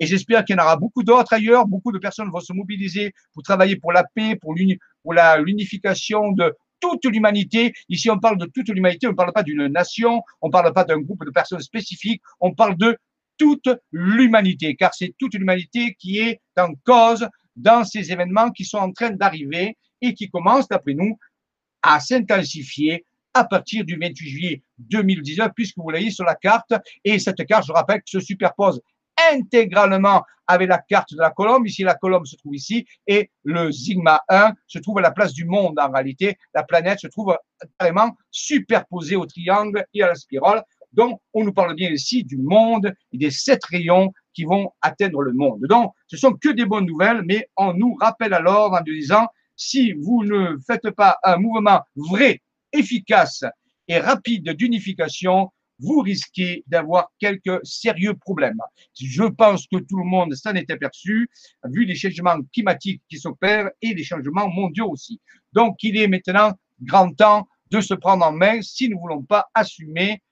[0.00, 1.66] Et j'espère qu'il y en aura beaucoup d'autres ailleurs.
[1.66, 7.04] Beaucoup de personnes vont se mobiliser pour travailler pour la paix, pour l'unification de toute
[7.06, 7.72] l'humanité.
[7.88, 9.06] Ici, on parle de toute l'humanité.
[9.06, 10.22] On ne parle pas d'une nation.
[10.42, 12.22] On ne parle pas d'un groupe de personnes spécifiques.
[12.40, 12.96] On parle de
[13.38, 18.78] toute l'humanité, car c'est toute l'humanité qui est en cause dans ces événements qui sont
[18.78, 21.18] en train d'arriver et qui commencent, d'après nous,
[21.82, 26.72] à s'intensifier à partir du 28 juillet 2019, puisque vous l'avez sur la carte.
[27.04, 28.80] Et cette carte, je rappelle, se superpose
[29.32, 31.66] intégralement avec la carte de la colombe.
[31.66, 35.32] Ici, la colombe se trouve ici et le Sigma 1 se trouve à la place
[35.32, 35.78] du monde.
[35.78, 37.36] En réalité, la planète se trouve
[37.78, 40.62] carrément superposée au triangle et à la spirale.
[40.92, 45.22] Donc, on nous parle bien ici du monde et des sept rayons qui vont atteindre
[45.22, 45.62] le monde.
[45.68, 49.26] Donc, ce sont que des bonnes nouvelles, mais on nous rappelle alors en nous disant,
[49.56, 52.40] si vous ne faites pas un mouvement vrai,
[52.72, 53.44] efficace
[53.88, 58.58] et rapide d'unification, vous risquez d'avoir quelques sérieux problèmes.
[58.94, 61.28] Je pense que tout le monde s'en est aperçu,
[61.64, 65.20] vu les changements climatiques qui s'opèrent et les changements mondiaux aussi.
[65.52, 69.22] Donc, il est maintenant grand temps de se prendre en main si nous ne voulons
[69.22, 70.22] pas assumer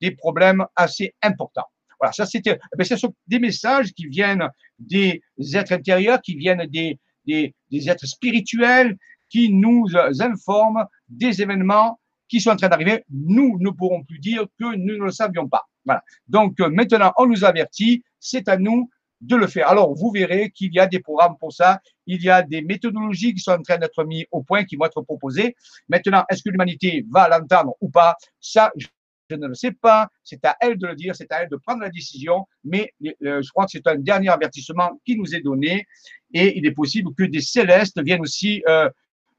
[0.00, 1.66] des problèmes assez importants.
[1.98, 4.48] Voilà, ça c'était, eh ce sont des messages qui viennent
[4.78, 5.22] des
[5.54, 8.96] êtres intérieurs, qui viennent des, des, des êtres spirituels,
[9.28, 9.86] qui nous
[10.20, 11.98] informent des événements
[12.28, 13.04] qui sont en train d'arriver.
[13.10, 15.64] Nous ne pourrons plus dire que nous ne le savions pas.
[15.84, 16.02] Voilà.
[16.28, 18.88] Donc euh, maintenant, on nous avertit, c'est à nous
[19.22, 19.68] de le faire.
[19.68, 23.34] Alors, vous verrez qu'il y a des programmes pour ça, il y a des méthodologies
[23.34, 25.54] qui sont en train d'être mises au point, qui vont être proposées.
[25.88, 28.16] Maintenant, est-ce que l'humanité va l'entendre ou pas?
[28.40, 30.08] Ça, je ne le sais pas.
[30.24, 32.46] C'est à elle de le dire, c'est à elle de prendre la décision.
[32.64, 32.92] Mais
[33.24, 35.86] euh, je crois que c'est un dernier avertissement qui nous est donné.
[36.34, 38.90] Et il est possible que des célestes viennent aussi euh,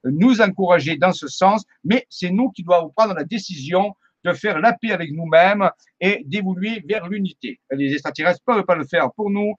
[0.06, 1.64] nous encourager dans ce sens.
[1.84, 6.24] Mais c'est nous qui devons prendre la décision de faire la paix avec nous-mêmes et
[6.26, 7.60] d'évoluer vers l'unité.
[7.72, 9.54] Les extraterrestres ne peuvent pas le faire pour nous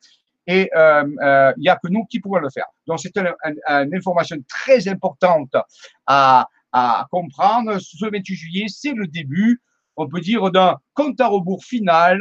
[0.47, 2.67] et euh, euh, il n'y a que nous qui pouvons le faire.
[2.87, 5.55] Donc c'est une, une, information très importante
[6.07, 7.79] à, à comprendre.
[7.79, 9.61] Ce 28 juillet, c'est le début,
[9.97, 12.21] on peut dire, d'un compte à rebours final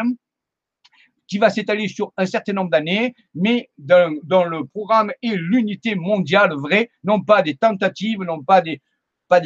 [1.33, 5.95] qui va s'étaler sur un certain nombre d'années, mais dans, dans, le programme est l'unité
[5.95, 8.79] mondiale vraie, non pas des tentatives, non pas des,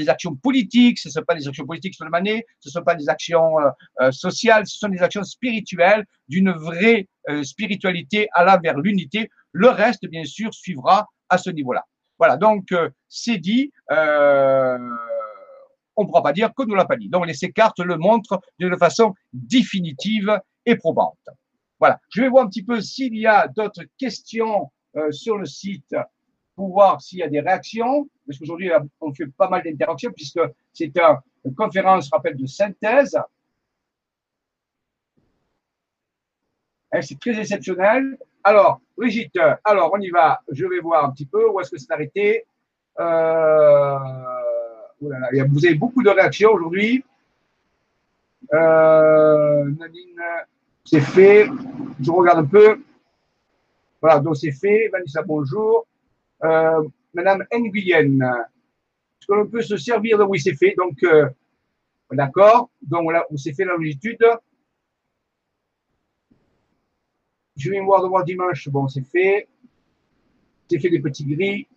[0.10, 2.84] actions politiques, ce ne sont pas des actions politiques sur le manet, ce ne sont
[2.84, 3.70] pas des actions euh,
[4.02, 9.30] euh, sociales, ce sont des actions spirituelles d'une vraie euh, spiritualité allant vers l'unité.
[9.54, 11.86] Le reste, bien sûr, suivra à ce niveau-là.
[12.20, 12.74] Voilà, donc
[13.08, 13.96] c'est dit, on
[16.00, 17.08] ne pourra pas dire que nous l'a pas dit.
[17.08, 21.30] Donc les cartes le montrent d'une façon définitive et probante.
[21.80, 24.72] Voilà, je vais voir un petit peu s'il y a d'autres questions
[25.12, 25.96] sur le site
[26.56, 30.42] pour voir s'il y a des réactions, parce qu'aujourd'hui, on fait pas mal d'interactions, puisque
[30.74, 30.92] c'est
[31.46, 33.16] une conférence, rappel, de synthèse.
[36.92, 38.18] Hein, c'est très exceptionnel.
[38.44, 40.42] Alors, Brigitte, alors on y va.
[40.50, 42.46] Je vais voir un petit peu où est-ce que c'est arrêté.
[43.00, 44.00] Euh,
[45.00, 45.12] vous
[45.66, 47.04] avez beaucoup de réactions aujourd'hui.
[48.54, 50.22] Euh, Nadine,
[50.88, 51.48] c'est fait.
[52.00, 52.82] Je regarde un peu.
[54.02, 54.88] Voilà, donc c'est fait.
[54.92, 55.86] Vanessa, bonjour.
[56.44, 60.76] Euh, Madame Nguyen, est-ce que l'on peut se servir de oui, c'est fait.
[60.78, 61.28] Donc, euh,
[62.12, 62.70] d'accord.
[62.82, 64.24] Donc là, où c'est fait la longitude.
[67.58, 68.70] Je vais voir de voir dimanche.
[68.70, 69.48] Bon, c'est fait.
[70.70, 71.68] C'est fait des petits gris.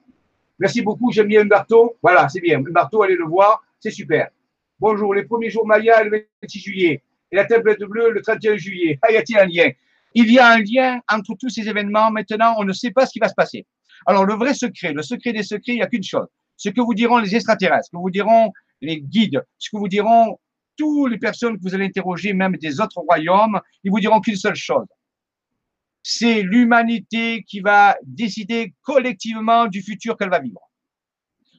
[0.58, 1.10] Merci beaucoup.
[1.10, 1.96] J'aime bien Umberto.
[2.02, 2.58] Voilà, c'est bien.
[2.58, 3.64] Umberto, allez le voir.
[3.80, 4.30] C'est super.
[4.78, 5.14] Bonjour.
[5.14, 7.02] Les premiers jours Maya, le 26 juillet.
[7.32, 8.98] Et la tablette bleue, le 31 juillet.
[9.02, 9.70] Ah, y a-t-il un lien?
[10.14, 12.10] Il y a un lien entre tous ces événements.
[12.10, 13.66] Maintenant, on ne sait pas ce qui va se passer.
[14.06, 16.26] Alors, le vrai secret, le secret des secrets, il n'y a qu'une chose.
[16.56, 19.88] Ce que vous diront les extraterrestres, ce que vous diront les guides, ce que vous
[19.88, 20.38] diront
[20.76, 24.36] toutes les personnes que vous allez interroger, même des autres royaumes, ils vous diront qu'une
[24.36, 24.86] seule chose.
[26.02, 30.60] C'est l'humanité qui va décider collectivement du futur qu'elle va vivre.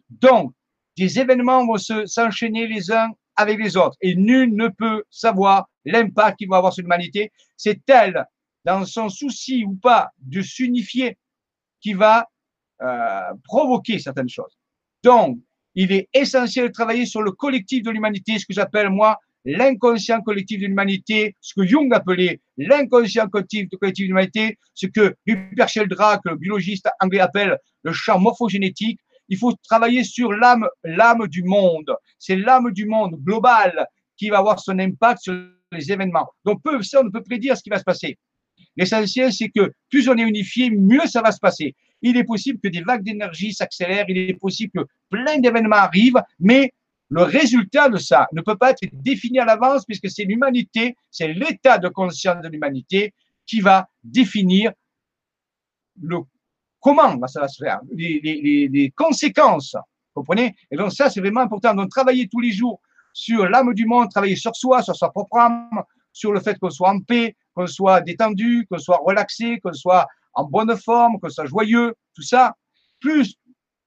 [0.09, 0.53] Donc,
[0.97, 6.39] des événements vont s'enchaîner les uns avec les autres et nul ne peut savoir l'impact
[6.39, 7.31] qu'ils vont avoir sur l'humanité.
[7.57, 8.25] C'est elle,
[8.65, 11.17] dans son souci ou pas de s'unifier,
[11.81, 12.27] qui va
[12.81, 14.57] euh, provoquer certaines choses.
[15.03, 15.39] Donc,
[15.75, 20.21] il est essentiel de travailler sur le collectif de l'humanité, ce que j'appelle moi l'inconscient
[20.21, 26.21] collectif de l'humanité, ce que Jung appelait l'inconscient collectif de l'humanité, ce que Rupert Sheldrake,
[26.25, 28.99] le biologiste anglais, appelle le champ morphogénétique.
[29.31, 31.95] Il faut travailler sur l'âme, l'âme du monde.
[32.19, 35.33] C'est l'âme du monde global qui va avoir son impact sur
[35.71, 36.29] les événements.
[36.43, 38.19] Donc, ça, on ne peut prédire ce qui va se passer.
[38.75, 41.73] L'essentiel, c'est que plus on est unifié, mieux ça va se passer.
[42.01, 46.21] Il est possible que des vagues d'énergie s'accélèrent, il est possible que plein d'événements arrivent,
[46.37, 46.73] mais
[47.09, 51.33] le résultat de ça ne peut pas être défini à l'avance puisque c'est l'humanité, c'est
[51.33, 53.13] l'état de conscience de l'humanité
[53.45, 54.73] qui va définir
[56.01, 56.19] le
[56.81, 59.75] comment ça va se faire, les, conséquences.
[60.13, 60.55] Comprenez?
[60.69, 61.73] Et donc ça, c'est vraiment important.
[61.73, 62.81] Donc travailler tous les jours
[63.13, 66.69] sur l'âme du monde, travailler sur soi, sur sa propre âme, sur le fait qu'on
[66.69, 71.29] soit en paix, qu'on soit détendu, qu'on soit relaxé, qu'on soit en bonne forme, qu'on
[71.29, 72.55] soit joyeux, tout ça,
[72.99, 73.35] plus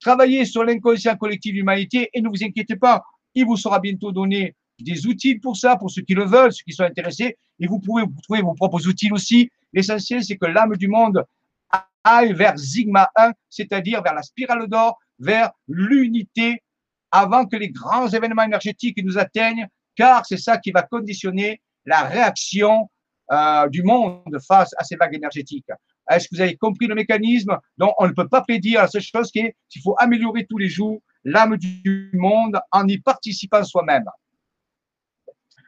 [0.00, 3.02] travailler sur l'inconscient collectif de l'humanité et ne vous inquiétez pas,
[3.34, 6.64] il vous sera bientôt donné des outils pour ça, pour ceux qui le veulent, ceux
[6.66, 9.50] qui sont intéressés, et vous pouvez trouver vos propres outils aussi.
[9.72, 11.24] L'essentiel, c'est que l'âme du monde
[12.04, 16.62] aille vers Sigma 1, c'est-à-dire vers la spirale d'or, vers l'unité,
[17.10, 22.02] avant que les grands événements énergétiques nous atteignent, car c'est ça qui va conditionner la
[22.02, 22.90] réaction
[23.32, 25.70] euh, du monde face à ces vagues énergétiques.
[26.10, 27.56] Est-ce que vous avez compris le mécanisme?
[27.78, 30.58] Donc, on ne peut pas prédire la seule chose qui est qu'il faut améliorer tous
[30.58, 34.04] les jours l'âme du monde en y participant soi-même.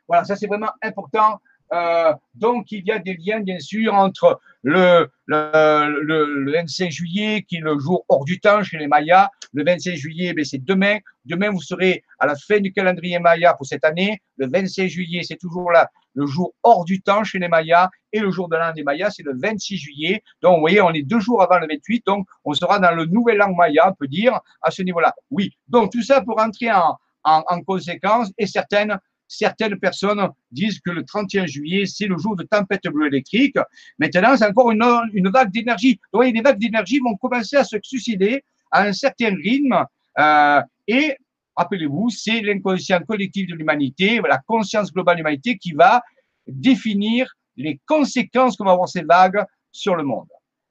[0.07, 1.41] Voilà, ça c'est vraiment important
[1.73, 7.43] euh, donc, il y a des liens, bien sûr, entre le, le, le, 25 juillet,
[7.43, 9.31] qui est le jour hors du temps chez les Mayas.
[9.53, 10.99] Le 25 juillet, ben, c'est demain.
[11.25, 14.21] Demain, vous serez à la fin du calendrier Maya pour cette année.
[14.37, 17.89] Le 25 juillet, c'est toujours là, le jour hors du temps chez les Mayas.
[18.13, 20.23] Et le jour de l'an des Mayas, c'est le 26 juillet.
[20.43, 22.07] Donc, vous voyez, on est deux jours avant le 28.
[22.07, 25.15] Donc, on sera dans le nouvel an Maya, on peut dire, à ce niveau-là.
[25.31, 25.51] Oui.
[25.69, 28.99] Donc, tout ça pour entrer en, en, en conséquence et certaines
[29.29, 33.57] certaines personnes disent que le 31 juillet, c'est le jour de tempête bleue électrique.
[33.99, 36.01] Maintenant, c'est encore une, vague d'énergie.
[36.13, 39.85] Donc, les vagues d'énergie vont commencer à se suicider à un certain rythme.
[40.19, 41.17] Euh, et
[41.57, 46.03] rappelez-vous, c'est l'inconscient collectif de l'humanité, la conscience globale de l'humanité qui va
[46.47, 50.27] définir les conséquences que vont avoir ces vagues sur le monde.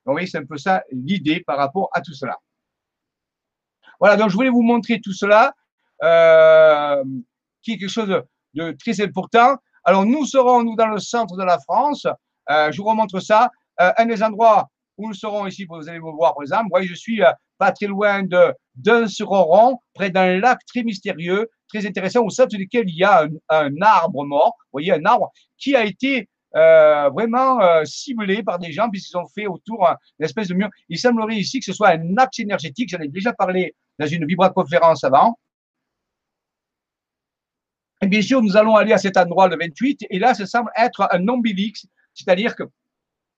[0.05, 2.37] Donc, vous voyez, c'est un peu ça l'idée par rapport à tout cela.
[3.99, 5.53] Voilà, donc je voulais vous montrer tout cela,
[6.03, 7.03] euh,
[7.61, 8.21] qui est quelque chose
[8.55, 9.57] de, très important.
[9.83, 12.07] Alors, nous serons, nous, dans le centre de la France.
[12.49, 13.49] Euh, je vous remontre ça.
[13.81, 16.69] Euh, un des endroits où nous serons ici, vous allez me voir, par exemple, vous
[16.71, 20.83] voyez, je suis euh, pas très loin de d'un sur Oron, près d'un lac très
[20.83, 24.53] mystérieux, très intéressant, au centre duquel il y a un, arbre mort.
[24.65, 29.47] Vous voyez, un arbre qui a été vraiment ciblé par des gens puisqu'ils ont fait
[29.47, 29.87] autour
[30.19, 30.69] une espèce de mur.
[30.89, 32.89] Il semblerait ici que ce soit un axe énergétique.
[32.89, 35.37] J'en ai déjà parlé dans une vibra-conférence avant.
[38.01, 40.69] Et bien sûr, nous allons aller à cet endroit le 28 et là, ça semble
[40.77, 42.63] être un ombilix, c'est-à-dire que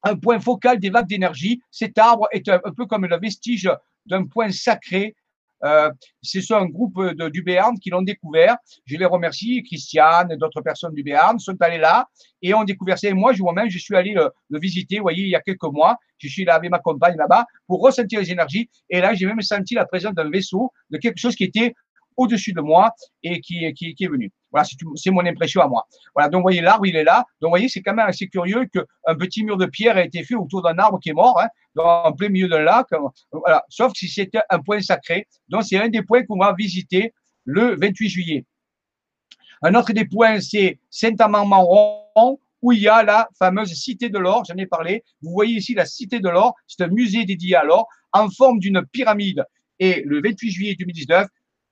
[0.04, 1.62] un point focal des vagues d'énergie.
[1.72, 3.70] Cet arbre est un, peu comme le vestige
[4.06, 5.16] d'un point sacré
[5.64, 5.90] euh,
[6.22, 8.58] ce sont un groupe de, du Béarn qui l'ont découvert.
[8.86, 12.08] Je les remercie, Christiane d'autres personnes du Béarn sont allés là
[12.42, 13.12] et ont découvert ça.
[13.14, 15.98] Moi, je moi-même, je suis allé le, visiter, vous voyez, il y a quelques mois.
[16.20, 18.70] Je suis là avec ma compagne là-bas pour ressentir les énergies.
[18.90, 21.74] Et là, j'ai même senti la présence d'un vaisseau, de quelque chose qui était
[22.18, 22.92] au-dessus de moi
[23.24, 24.32] et qui, est venu.
[24.52, 25.88] Voilà, c'est mon impression à moi.
[26.14, 27.26] Voilà, donc vous voyez, l'arbre, il est là.
[27.40, 30.24] Donc vous voyez, c'est quand même assez curieux qu'un petit mur de pierre ait été
[30.24, 31.48] fait autour d'un arbre qui est mort, hein,
[31.78, 32.88] en plein milieu d'un lac.
[33.32, 35.28] Voilà, sauf si c'était un point sacré.
[35.48, 37.14] Donc c'est un des points qu'on va visiter
[37.46, 38.46] le 28 juillet.
[39.62, 44.44] Un autre des points, c'est Saint-Amand-Monron, où il y a la fameuse Cité de l'Or,
[44.46, 45.04] j'en ai parlé.
[45.22, 48.60] Vous voyez ici la Cité de l'Or, c'est un musée dédié à l'or en forme
[48.60, 49.44] d'une pyramide.
[49.80, 51.28] Et le 28 juillet 2019,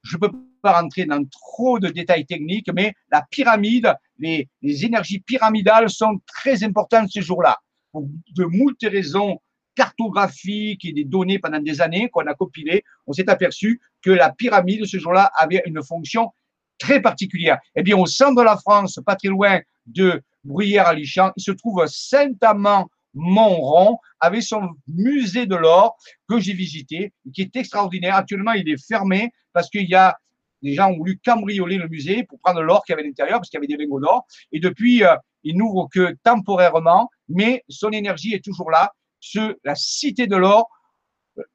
[0.06, 0.32] je peux
[0.62, 6.64] pas rentrer dans trop de détails techniques, mais la pyramide, les, énergies pyramidales sont très
[6.64, 7.58] importantes ce jour-là.
[7.92, 9.40] Pour de moult raisons
[9.76, 14.32] cartographiques et des données pendant des années qu'on a compilées, on s'est aperçu que la
[14.32, 16.30] pyramide ce jour-là avait une fonction
[16.78, 17.60] très particulière.
[17.76, 21.86] Eh bien, au centre de la France, pas très loin de Bruyères-à-Lichamp, il se trouve
[21.88, 25.98] Saint-Amand Montrond avec son musée de l'or
[26.30, 28.16] que j'ai visité, qui est extraordinaire.
[28.16, 30.18] Actuellement, il est fermé parce qu'il y a
[30.62, 33.40] des gens ont voulu cambrioler le musée pour prendre l'or qu'il y avait à l'intérieur,
[33.40, 34.26] parce qu'il y avait des lingots d'or.
[34.52, 38.92] Et depuis, euh, il n'ouvre que temporairement, mais son énergie est toujours là.
[39.20, 40.70] Ce, la cité de l'or,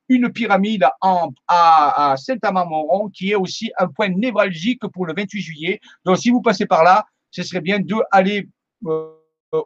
[0.08, 5.40] une pyramide en, à, à Saint-Amand-Montrond, qui est aussi un point névralgique pour le 28
[5.40, 5.80] juillet.
[6.04, 8.48] Donc, si vous passez par là, ce serait bien d'aller
[8.86, 9.14] euh,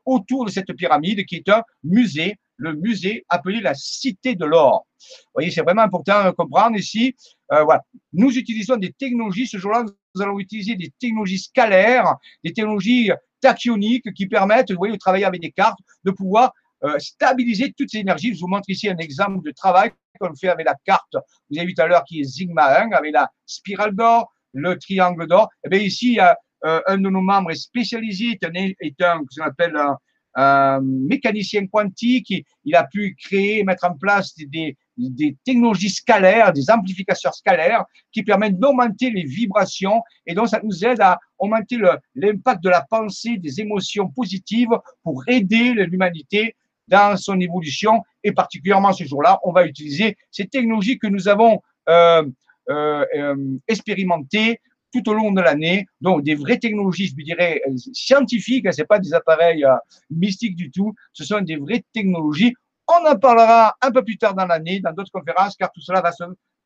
[0.05, 4.87] autour de cette pyramide, qui est un musée le musée appelé la Cité de l'Or.
[5.01, 7.15] Vous voyez, c'est vraiment important de comprendre ici.
[7.53, 7.83] Euh, voilà.
[8.13, 13.11] Nous utilisons des technologies, ce jour-là, nous allons utiliser des technologies scalaires, des technologies
[13.41, 16.53] tachyoniques qui permettent, vous voyez, de travailler avec des cartes, de pouvoir
[16.85, 18.35] euh, stabiliser toutes ces énergies.
[18.35, 21.17] Je vous montre ici un exemple de travail qu'on fait avec la carte,
[21.51, 24.79] vous avez vu tout à l'heure, qui est Sigma 1, avec la spirale d'or, le
[24.79, 25.49] triangle d'or.
[25.65, 26.35] Et eh bien ici, il y a, euh,
[26.65, 29.97] un de nos membres est spécialisé, est un, est un qu'on appelle un,
[30.35, 32.33] un mécanicien quantique,
[32.65, 38.23] il a pu créer, mettre en place des, des, technologies scalaires, des amplificateurs scalaires qui
[38.23, 40.03] permettent d'augmenter les vibrations.
[40.27, 41.79] Et donc ça nous aide à augmenter
[42.15, 46.57] l'impact de la pensée, des émotions positives pour aider l'humanité
[46.89, 48.03] dans son évolution.
[48.23, 52.25] Et particulièrement ce jour-là, on va utiliser ces technologies que nous avons euh,
[52.71, 53.37] euh, euh
[53.69, 54.59] expérimentées
[54.95, 55.87] tout au long de l'année.
[56.01, 59.75] Donc, des vraies technologies, je dirais, euh, scientifiques, hein, c'est pas des appareils euh,
[60.11, 62.55] mystiques du tout, ce sont des vraies technologies.
[62.87, 66.01] On en parlera un peu plus tard dans l'année, dans d'autres conférences, car tout cela
[66.01, 66.25] va se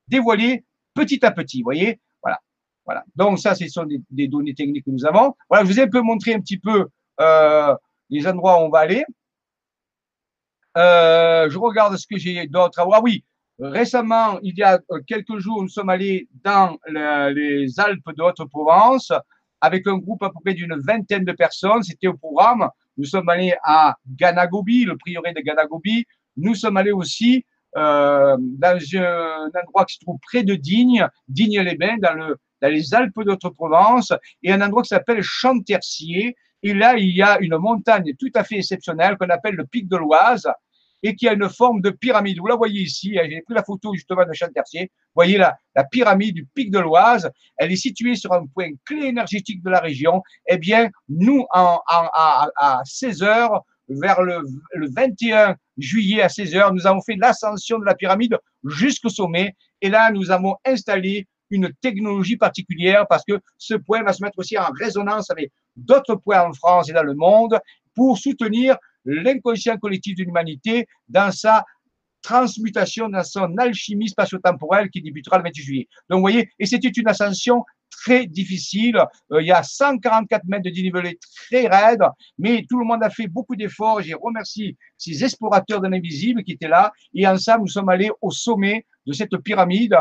[0.09, 0.65] dévoiler
[0.95, 2.39] petit à petit, voyez Voilà.
[2.85, 3.05] Voilà.
[3.17, 5.35] Donc, ça, ce sont des, données techniques que nous avons.
[5.49, 6.87] Voilà, je vous ai un peu montré un petit peu
[7.21, 7.75] euh,
[8.11, 9.05] les endroits où on va aller.
[10.77, 12.79] Je regarde ce que j'ai d'autre.
[12.79, 13.25] Ah oui,
[13.59, 19.13] Récemment, il y a euh, quelques jours, nous sommes allés dans les Alpes de Haute-Provence
[19.61, 21.83] avec un groupe à peu près d'une vingtaine de personnes.
[21.83, 22.69] C'était au programme.
[22.97, 26.05] Nous sommes allés à Ganagobi, le prieuré de Ganagobi.
[26.37, 27.45] Nous sommes allés aussi
[27.77, 32.95] euh, dans un endroit qui se trouve près de Digne, Digne-les-Bains, dans, le, dans les
[32.95, 36.37] Alpes de Haute-Provence, et un endroit qui s'appelle Chantercier.
[36.63, 39.89] Et là, il y a une montagne tout à fait exceptionnelle qu'on appelle le Pic
[39.89, 40.49] de l'Oise
[41.03, 42.39] et qui a une forme de pyramide.
[42.39, 44.83] Vous la voyez ici, j'ai pris la photo justement de Chantercier.
[44.83, 48.71] Vous voyez la, la pyramide du pic de l'Oise, elle est située sur un point
[48.85, 50.23] clé énergétique de la région.
[50.49, 54.43] Eh bien, nous, à 16 heures, vers le,
[54.75, 59.55] le 21 juillet à 16 heures, nous avons fait l'ascension de la pyramide jusqu'au sommet.
[59.81, 64.39] Et là, nous avons installé une technologie particulière parce que ce point va se mettre
[64.39, 67.59] aussi en résonance avec d'autres points en France et dans le monde
[67.95, 71.65] pour soutenir l'inconscient collectif de l'humanité dans sa
[72.23, 75.89] transmutation, dans son alchimie spatio-temporelle qui débutera le 28 juillet.
[76.09, 78.97] Donc, vous voyez, et c'était une ascension très difficile.
[79.33, 81.19] Euh, il y a 144 mètres de dénivelé
[81.49, 82.03] très raide,
[82.39, 84.03] mais tout le monde a fait beaucoup d'efforts.
[84.03, 86.93] J'ai remercié ces explorateurs de l'invisible qui étaient là.
[87.15, 89.97] Et ensemble, nous sommes allés au sommet de cette pyramide.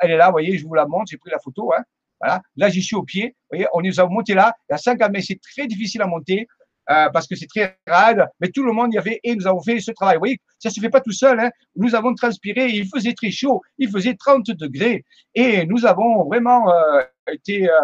[0.00, 1.72] Elle est là, vous voyez, je vous la montre, j'ai pris la photo.
[1.72, 1.82] Hein.
[2.20, 2.40] Voilà.
[2.56, 3.34] Là, j'y suis au pied.
[3.50, 4.54] Vous voyez, on nous a monté là.
[4.68, 6.46] Il y a 50 mètres, c'est très difficile à monter.
[6.90, 9.62] Euh, parce que c'est très raide, mais tout le monde y avait et nous avons
[9.62, 10.16] fait ce travail.
[10.16, 11.38] Vous voyez, ça se fait pas tout seul.
[11.38, 11.50] Hein.
[11.76, 15.04] Nous avons transpiré, il faisait très chaud, il faisait 30 degrés
[15.34, 17.74] et nous avons vraiment euh, été, euh,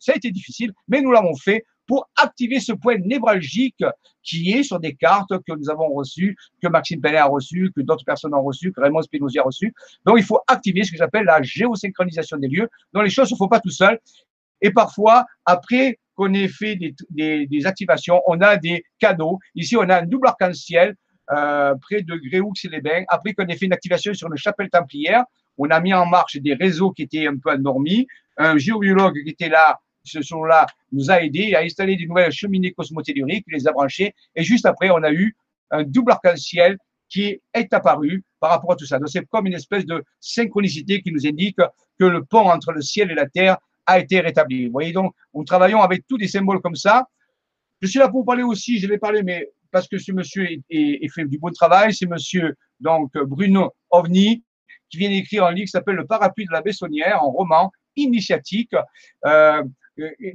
[0.00, 3.84] ça a été difficile, mais nous l'avons fait pour activer ce point névralgique
[4.22, 7.82] qui est sur des cartes que nous avons reçues, que Maxime Pellet a reçues, que
[7.82, 9.72] d'autres personnes ont reçues, que Raymond Spinozzi a reçues.
[10.06, 12.68] Donc, il faut activer ce que j'appelle la géosynchronisation des lieux.
[12.94, 13.98] Donc, les choses ne font pas tout seul.
[14.62, 19.38] Et parfois, après qu'on ait fait des, activations, on a des cadeaux.
[19.54, 20.94] Ici, on a un double arc-en-ciel
[21.32, 23.04] euh, près de Gréoux et les Bains.
[23.08, 25.24] Après qu'on ait fait une activation sur le chapelle templière,
[25.58, 28.06] on a mis en marche des réseaux qui étaient un peu endormis.
[28.36, 32.72] Un géobiologue qui était là, ce jour-là, nous a aidé à installer des nouvelles cheminées
[32.72, 34.14] cosmotelluriques, les a branchées.
[34.36, 35.36] Et juste après, on a eu
[35.70, 38.98] un double arc-en-ciel qui est apparu par rapport à tout ça.
[38.98, 41.58] Donc, c'est comme une espèce de synchronicité qui nous indique
[41.98, 44.66] que le pont entre le ciel et la terre a été rétabli.
[44.66, 47.06] Vous voyez donc, nous travaillons avec tous des symboles comme ça.
[47.80, 50.46] Je suis là pour vous parler aussi, je vais parler, mais parce que ce monsieur
[50.70, 54.44] est, fait du bon travail, c'est monsieur donc Bruno Ovni,
[54.88, 58.74] qui vient d'écrire un livre qui s'appelle Le parapluie de la Bessonnière, un roman initiatique,
[59.26, 59.62] euh,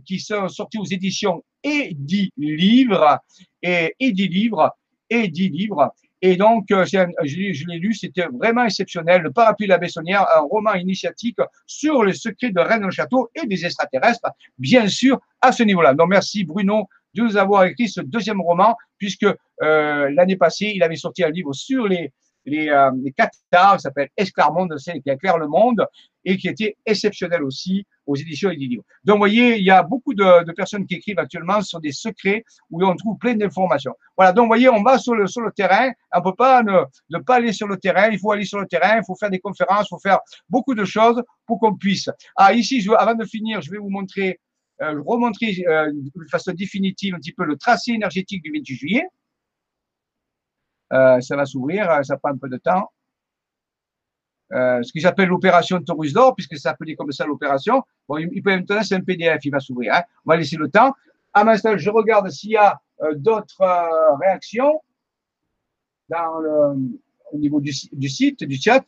[0.06, 3.20] qui sont sortis aux éditions livres,
[3.62, 4.72] et, livres,
[5.10, 5.94] et dix livres.
[6.22, 9.22] Et donc, euh, je, l'ai lu, c'était vraiment exceptionnel.
[9.22, 13.30] Le parapluie de la Bessonnière, un roman initiatique sur le secret de Rennes le Château
[13.36, 15.94] et des extraterrestres, bien sûr, à ce niveau-là.
[15.94, 19.26] Donc, merci Bruno de nous avoir écrit ce deuxième roman, puisque
[19.64, 22.12] euh, l'année passée, il avait sorti un livre sur les,
[22.46, 25.86] les, euh, les qui s'appelle Esclarmonde, qui éclaire le monde,
[26.26, 28.84] et qui était exceptionnel aussi aux éditions livres.
[29.04, 32.44] Donc, vous voyez, il y a beaucoup de, personnes qui écrivent actuellement sur des secrets
[32.72, 33.94] où on trouve plein d'informations.
[34.18, 35.92] Voilà, donc, vous voyez, on va sur le, terrain.
[36.14, 38.10] On ne peut pas ne, pas aller sur le terrain.
[38.10, 40.74] Il faut aller sur le terrain, il faut faire des conférences, il faut faire beaucoup
[40.74, 42.10] de choses pour qu'on puisse.
[42.36, 44.40] Ah, ici, avant de finir, je vais vous montrer,
[44.82, 49.04] euh, remontrer euh, de façon définitive un petit peu le tracé énergétique du 28 juillet.
[50.94, 52.90] Euh, ça va s'ouvrir, ça prend un peu de temps.
[54.52, 57.84] Euh, ce que j'appelle l'opération Taurus d'or, puisque ça s'appelait comme ça l'opération.
[58.08, 59.94] Bon, il, peut maintenant, c'est un PDF, il va s'ouvrir.
[59.94, 60.04] Hein.
[60.26, 60.94] On va laisser le temps.
[61.34, 64.82] À l'instant, je regarde s'il y a euh, d'autres euh, réactions
[66.10, 66.78] dans le,
[67.32, 68.84] au niveau du, site, du chat.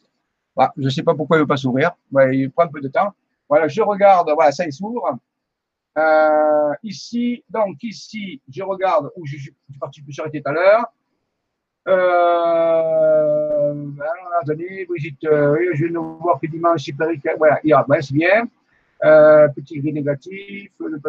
[0.56, 1.92] Bah, je ne sais pas pourquoi il ne veut pas s'ouvrir.
[2.12, 3.14] Ouais, il prend un peu de temps.
[3.48, 4.32] Voilà, je regarde.
[4.34, 5.20] Voilà, ça, il s'ouvre.
[6.84, 10.86] Ici, donc ici, je regarde où je, suis parti plus tout à l'heure.
[11.88, 13.51] Euh,
[14.42, 16.90] attendez, Brigitte, euh, je de voir que dimanche,
[17.38, 18.48] voilà, ben, bien.
[19.04, 21.00] Euh, petit gris négatif, le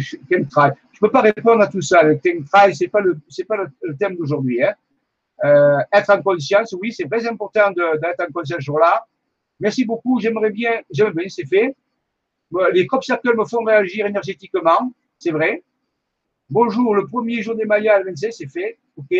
[0.00, 0.72] chemtrail.
[0.92, 2.02] Je ne peux pas répondre à tout ça.
[2.02, 4.62] Le chemtrail, ce n'est pas, le, le, le thème d'aujourd'hui.
[4.62, 4.74] Hein.
[5.44, 9.06] Euh, être en conscience, oui, c'est très important d'être en conscience ce jour-là.
[9.60, 11.74] Merci beaucoup, j'aimerais bien, j'aimerais bien, c'est fait.
[12.72, 15.62] Les crop circles me font réagir énergétiquement, c'est vrai.
[16.48, 18.78] Bonjour, le premier jour des Mayas, le 26, c'est fait.
[18.96, 19.14] OK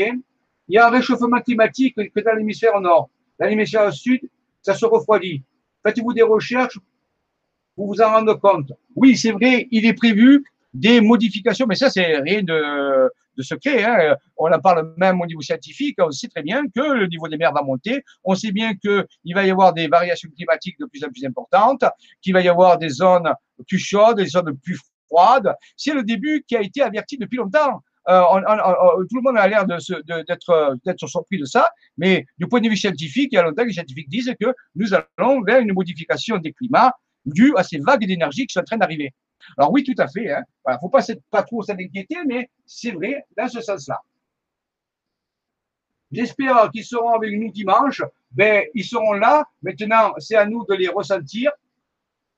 [0.68, 3.08] il y a un réchauffement climatique que dans l'hémisphère nord.
[3.38, 4.20] Dans l'hémisphère sud,
[4.62, 5.42] ça se refroidit.
[5.84, 6.78] Faites-vous des recherches,
[7.76, 8.72] vous vous en rendez compte.
[8.94, 13.84] Oui, c'est vrai, il est prévu des modifications, mais ça, c'est rien de, de secret.
[13.84, 14.16] Hein.
[14.36, 15.96] On en parle même au niveau scientifique.
[15.98, 18.02] On sait très bien que le niveau des mers va monter.
[18.24, 21.84] On sait bien qu'il va y avoir des variations climatiques de plus en plus importantes,
[22.20, 23.32] qu'il va y avoir des zones
[23.66, 25.54] plus chaudes, des zones plus froides.
[25.76, 27.82] C'est le début qui a été averti depuis longtemps.
[28.08, 32.68] Euh, tout le monde a l'air d'être d'être surpris de ça, mais du point de
[32.68, 35.72] vue scientifique, il y a longtemps que les scientifiques disent que nous allons vers une
[35.72, 36.92] modification des climats
[37.24, 39.12] due à ces vagues d'énergie qui sont en train d'arriver.
[39.58, 40.24] Alors oui, tout à fait.
[40.24, 40.40] Il hein.
[40.40, 44.00] ne voilà, faut pas, pas trop s'inquiéter, mais c'est vrai dans ce sens-là.
[46.12, 48.02] J'espère qu'ils seront avec nous dimanche.
[48.30, 49.44] Ben, ils seront là.
[49.62, 51.50] Maintenant, c'est à nous de les ressentir.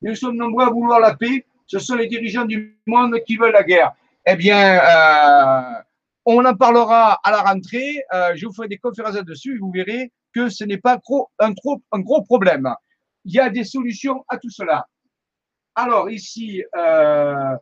[0.00, 1.44] Nous sommes nombreux à vouloir la paix.
[1.66, 3.92] Ce sont les dirigeants du monde qui veulent la guerre
[4.26, 5.82] eh bien, euh,
[6.24, 8.02] on en parlera à la rentrée.
[8.12, 11.00] Euh, je vous ferai des conférences là-dessus et vous verrez que ce n'est pas
[11.38, 12.72] un, gros problème.
[13.24, 14.86] Il y a des solutions à tout cela.
[15.74, 17.56] Alors ici, euh,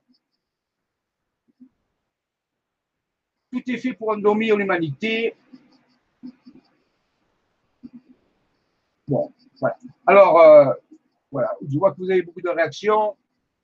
[3.52, 5.34] tout est fait pour endormir l'humanité.
[9.06, 9.76] Bon, voilà.
[10.06, 10.76] Alors,
[11.30, 13.16] Voilà, je vois que vous avez beaucoup de réactions,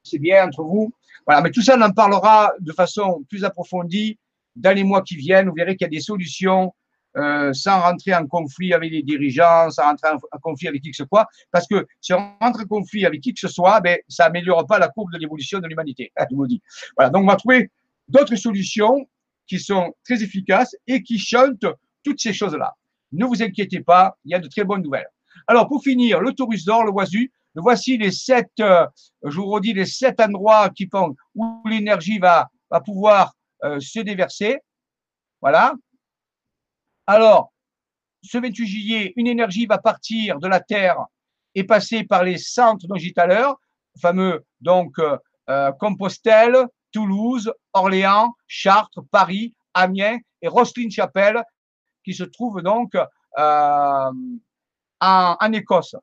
[0.02, 0.92] c'est bien entre vous.
[1.26, 4.18] Voilà, mais tout ça, on en parlera de façon plus approfondie
[4.56, 5.48] dans les mois qui viennent.
[5.48, 6.74] Vous verrez qu'il y a des solutions
[7.16, 10.96] euh, sans rentrer en conflit avec les dirigeants, sans rentrer en, conflit avec qui que
[10.96, 11.26] ce soit.
[11.50, 14.66] Parce que si on rentre en conflit avec qui que ce soit, ben, ça n'améliore
[14.66, 16.12] pas la courbe de l'évolution de l'humanité.
[16.96, 17.70] Voilà, donc on va trouver
[18.08, 19.06] d'autres solutions
[19.46, 21.66] qui sont très efficaces et qui chantent
[22.02, 22.74] toutes ces choses-là.
[23.12, 25.08] Ne vous inquiétez pas, il y a de très bonnes nouvelles.
[25.46, 27.30] Alors, pour finir, le Taurus d'or, le Oisu,
[27.60, 28.86] voici les sept, euh,
[29.24, 32.48] je vous redis, les sept endroits qui font, où l'énergie va,
[32.84, 33.34] pouvoir
[33.64, 34.58] euh, se déverser.
[35.40, 35.74] Voilà.
[37.06, 37.52] Alors,
[38.22, 40.96] ce 28 juillet, une énergie va partir de la Terre
[41.54, 43.56] et passer par les centres dont j'ai tout
[44.00, 51.42] fameux donc euh, Compostelle, Toulouse, Orléans, Chartres, Paris, Amiens et Rosslyn-Chapelle,
[52.04, 52.96] qui se trouvent donc
[53.36, 54.12] en,
[55.52, 55.96] Écosse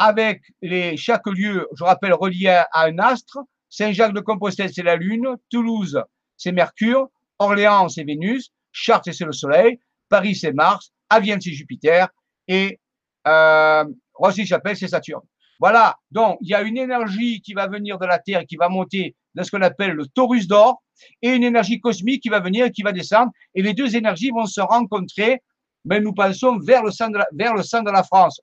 [0.00, 3.38] avec les, chaque lieu, je rappelle, relié à un astre.
[3.68, 5.36] Saint-Jacques-de-Compostelle, c'est la Lune.
[5.50, 6.02] Toulouse,
[6.38, 7.08] c'est Mercure.
[7.38, 8.50] Orléans, c'est Vénus.
[8.72, 9.78] Chartres, c'est le Soleil.
[10.08, 10.90] Paris, c'est Mars.
[11.10, 12.08] Avienne, c'est Jupiter.
[12.48, 12.80] Et
[13.28, 13.84] euh,
[14.14, 15.22] Rosny-Chapelle, c'est Saturne.
[15.60, 18.70] Voilà, donc il y a une énergie qui va venir de la Terre, qui va
[18.70, 20.82] monter dans ce qu'on appelle le torus d'or,
[21.20, 24.30] et une énergie cosmique qui va venir et qui va descendre, et les deux énergies
[24.30, 25.42] vont se rencontrer,
[25.84, 28.40] mais nous pensons vers le centre de la, vers le centre de la France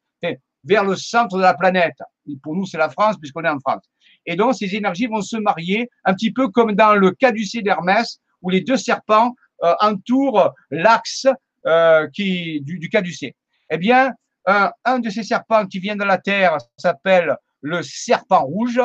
[0.63, 1.97] vers le centre de la planète.
[2.43, 3.83] pour nous, c'est la France, puisqu'on est en France.
[4.25, 8.19] Et donc, ces énergies vont se marier, un petit peu comme dans le caducée d'Hermès,
[8.41, 9.33] où les deux serpents
[9.63, 11.27] euh, entourent l'axe
[11.65, 13.35] euh, qui, du, du caducée.
[13.69, 14.13] Eh bien,
[14.45, 18.79] un, un de ces serpents qui vient de la Terre s'appelle le serpent rouge,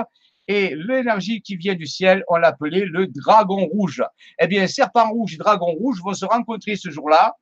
[0.49, 4.03] et l'énergie qui vient du ciel, on l'appelait le dragon rouge.
[4.41, 7.37] Eh bien, serpent rouge et dragon rouge vont se rencontrer ce jour-là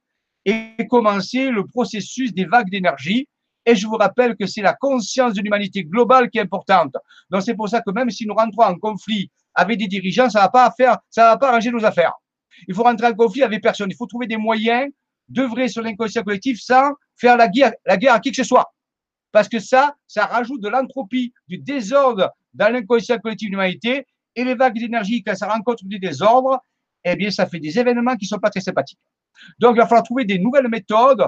[0.44, 3.28] et commencer le processus des vagues d'énergie
[3.66, 6.94] et je vous rappelle que c'est la conscience de l'humanité globale qui est importante.
[7.30, 10.40] Donc c'est pour ça que même si nous rentrons en conflit avec des dirigeants, ça
[10.40, 12.14] va pas faire, ça va pas arranger nos affaires.
[12.68, 13.90] Il faut rentrer en conflit avec personne.
[13.90, 14.90] Il faut trouver des moyens
[15.28, 18.72] d'œuvrer sur l'inconscient collectif sans faire la guerre, la guerre à qui que ce soit.
[19.32, 24.06] Parce que ça, ça rajoute de l'entropie, du désordre dans l'inconscient collectif de l'humanité.
[24.34, 26.58] Et les vagues d'énergie, quand ça rencontre du désordre,
[27.04, 28.98] eh bien, ça fait des événements qui sont pas très sympathiques.
[29.58, 31.26] Donc, il va falloir trouver des nouvelles méthodes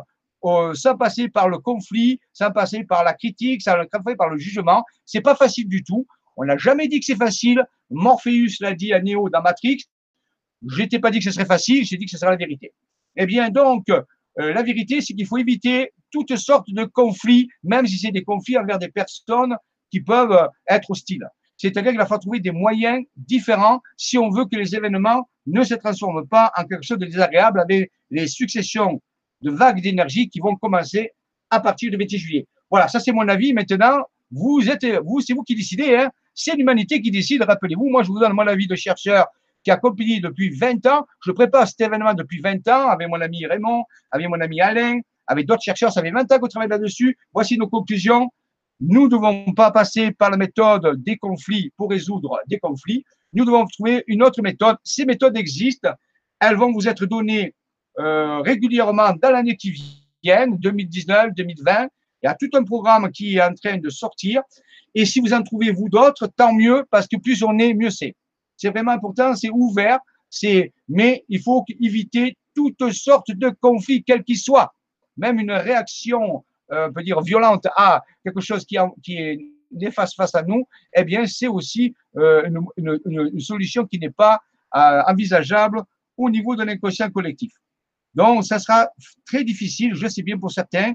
[0.75, 4.85] sans passer par le conflit, sans passer par la critique, sans passer par le jugement.
[5.05, 6.07] C'est pas facile du tout.
[6.37, 7.65] On n'a jamais dit que c'est facile.
[7.91, 9.85] Morpheus l'a dit à Néo dans Matrix.
[10.69, 12.73] Je n'étais pas dit que ce serait facile, j'ai dit que ce serait la vérité.
[13.17, 14.03] Eh bien, donc, euh,
[14.37, 18.57] la vérité, c'est qu'il faut éviter toutes sortes de conflits, même si c'est des conflits
[18.57, 19.57] envers des personnes
[19.91, 21.29] qui peuvent être hostiles.
[21.57, 25.63] C'est-à-dire qu'il va falloir trouver des moyens différents si on veut que les événements ne
[25.63, 29.01] se transforment pas en quelque chose de désagréable avec les successions
[29.43, 31.11] de vagues d'énergie qui vont commencer
[31.51, 32.47] à partir du 28 juillet.
[32.71, 33.53] Voilà, ça c'est mon avis.
[33.53, 35.95] Maintenant, vous êtes, vous, c'est vous qui décidez.
[35.95, 36.11] Hein.
[36.35, 37.43] C'est l'humanité qui décide.
[37.43, 39.27] Rappelez-vous, moi je vous donne mon avis de chercheur
[39.63, 41.07] qui a accompagné depuis 20 ans.
[41.25, 45.01] Je prépare cet événement depuis 20 ans avec mon ami Raymond, avec mon ami Alain,
[45.27, 45.93] avec d'autres chercheurs.
[45.93, 47.17] Ça fait 20 ans qu'on travaille là-dessus.
[47.33, 48.31] Voici nos conclusions.
[48.81, 53.05] Nous ne devons pas passer par la méthode des conflits pour résoudre des conflits.
[53.33, 54.77] Nous devons trouver une autre méthode.
[54.83, 55.91] Ces méthodes existent.
[56.41, 57.55] Elles vont vous être données
[57.99, 59.73] régulièrement dans l'année qui
[60.23, 61.89] vient, 2019, 2020.
[62.23, 64.43] Il y a tout un programme qui est en train de sortir.
[64.95, 67.91] Et si vous en trouvez vous d'autres, tant mieux, parce que plus on est, mieux
[67.91, 68.15] c'est.
[68.57, 69.99] C'est vraiment important, c'est ouvert,
[70.31, 74.73] c'est, mais il faut éviter toutes sortes de conflits, quels qu'ils soient.
[75.17, 79.39] Même une réaction, euh, on peut dire violente à quelque chose qui, qui est
[79.73, 84.11] néfaste face à nous, eh bien, c'est aussi euh, une, une, une, solution qui n'est
[84.11, 84.41] pas
[84.77, 85.83] euh, envisageable
[86.17, 87.53] au niveau de l'inconscient collectif.
[88.15, 88.89] Donc, ça sera
[89.27, 90.93] très difficile, je sais bien pour certains.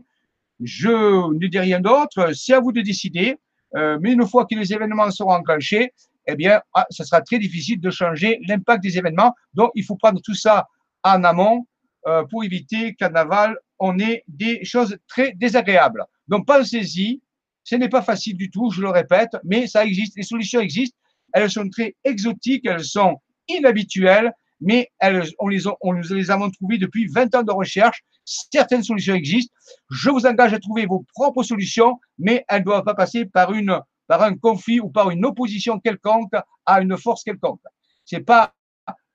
[0.59, 0.89] Je
[1.33, 3.37] ne dis rien d'autre, c'est à vous de décider.
[3.75, 5.93] Euh, mais une fois que les événements seront enclenchés,
[6.27, 9.33] eh bien, ah, ça sera très difficile de changer l'impact des événements.
[9.53, 10.67] Donc, il faut prendre tout ça
[11.03, 11.67] en amont
[12.07, 16.03] euh, pour éviter qu'en aval, on ait des choses très désagréables.
[16.27, 17.21] Donc, pensez-y.
[17.63, 20.15] Ce n'est pas facile du tout, je le répète, mais ça existe.
[20.15, 20.97] Les solutions existent.
[21.33, 26.49] Elles sont très exotiques, elles sont inhabituelles mais elles, on, les on nous les avons
[26.49, 28.03] trouvées depuis 20 ans de recherche.
[28.25, 29.53] Certaines solutions existent.
[29.89, 33.53] Je vous engage à trouver vos propres solutions, mais elles ne doivent pas passer par,
[33.53, 36.33] une, par un conflit ou par une opposition quelconque
[36.65, 37.61] à une force quelconque.
[38.05, 38.53] C'est pas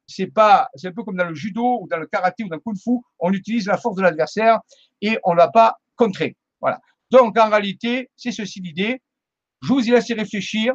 [0.07, 2.57] c'est pas, c'est un peu comme dans le judo ou dans le karaté ou dans
[2.57, 4.61] le kung-fu, on utilise la force de l'adversaire
[5.01, 6.37] et on ne l'a pas contré.
[6.61, 6.81] Voilà.
[7.11, 9.01] Donc, en réalité, c'est ceci l'idée.
[9.63, 10.75] Je vous y laisse réfléchir.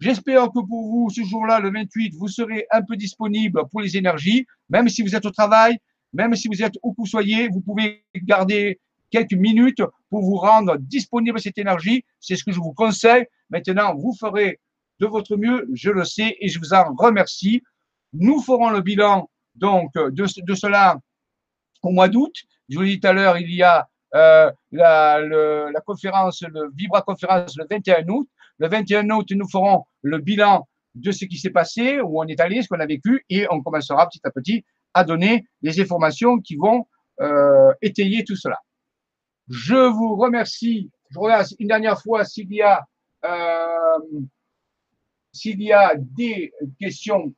[0.00, 3.96] J'espère que pour vous, ce jour-là, le 28, vous serez un peu disponible pour les
[3.96, 5.78] énergies, même si vous êtes au travail,
[6.12, 8.78] même si vous êtes où que vous soyez, vous pouvez garder
[9.10, 12.04] quelques minutes pour vous rendre disponible cette énergie.
[12.20, 13.26] C'est ce que je vous conseille.
[13.50, 14.60] Maintenant, vous ferez
[15.00, 17.62] de votre mieux, je le sais, et je vous en remercie.
[18.12, 20.96] Nous ferons le bilan donc de, cela
[21.82, 22.34] au mois d'août.
[22.68, 26.70] Je vous l'ai dit tout à l'heure, il y a euh, la, la conférence, le
[26.74, 28.28] Vibra conférence le 21 août.
[28.58, 32.40] Le 21 août, nous ferons le bilan de ce qui s'est passé, où on est
[32.40, 36.38] allé, ce qu'on a vécu, et on commencera petit à petit à donner des informations
[36.38, 36.86] qui vont
[37.20, 38.58] euh, étayer tout cela.
[39.48, 40.90] Je vous remercie.
[41.10, 42.84] Je regarde une dernière fois s'il y a
[43.24, 44.20] euh,
[45.32, 47.32] s'il y a des questions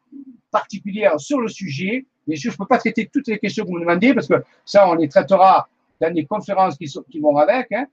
[0.50, 2.06] particulières sur le sujet.
[2.26, 4.28] Bien sûr, je ne peux pas traiter toutes les questions que vous me demandez parce
[4.28, 5.68] que ça, on les traitera
[6.00, 7.70] dans des conférences qui vont avec.
[7.72, 7.86] Hein.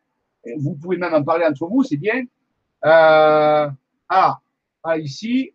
[0.58, 2.24] Vous pouvez même en parler entre vous, c'est bien.
[2.86, 3.70] Euh,
[4.10, 4.40] ah,
[4.98, 5.54] ici.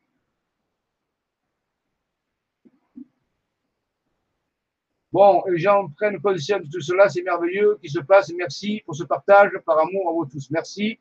[5.13, 8.33] Bon, les gens prennent conscience de tout cela, c'est merveilleux qui se passe.
[8.37, 10.51] Merci pour ce partage, par amour à vous tous.
[10.51, 10.99] Merci.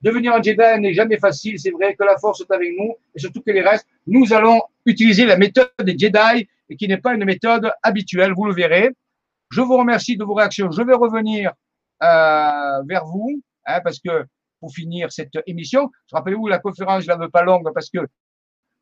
[0.00, 3.18] Devenir un Jedi n'est jamais facile, c'est vrai que la force est avec nous, et
[3.18, 7.14] surtout que les restes, nous allons utiliser la méthode des Jedi, et qui n'est pas
[7.14, 8.90] une méthode habituelle, vous le verrez.
[9.50, 10.70] Je vous remercie de vos réactions.
[10.70, 11.52] Je vais revenir
[12.02, 14.24] euh, vers vous, hein, parce que
[14.60, 18.00] pour finir cette émission, je rappelle-vous, la conférence, je la veux pas longue parce que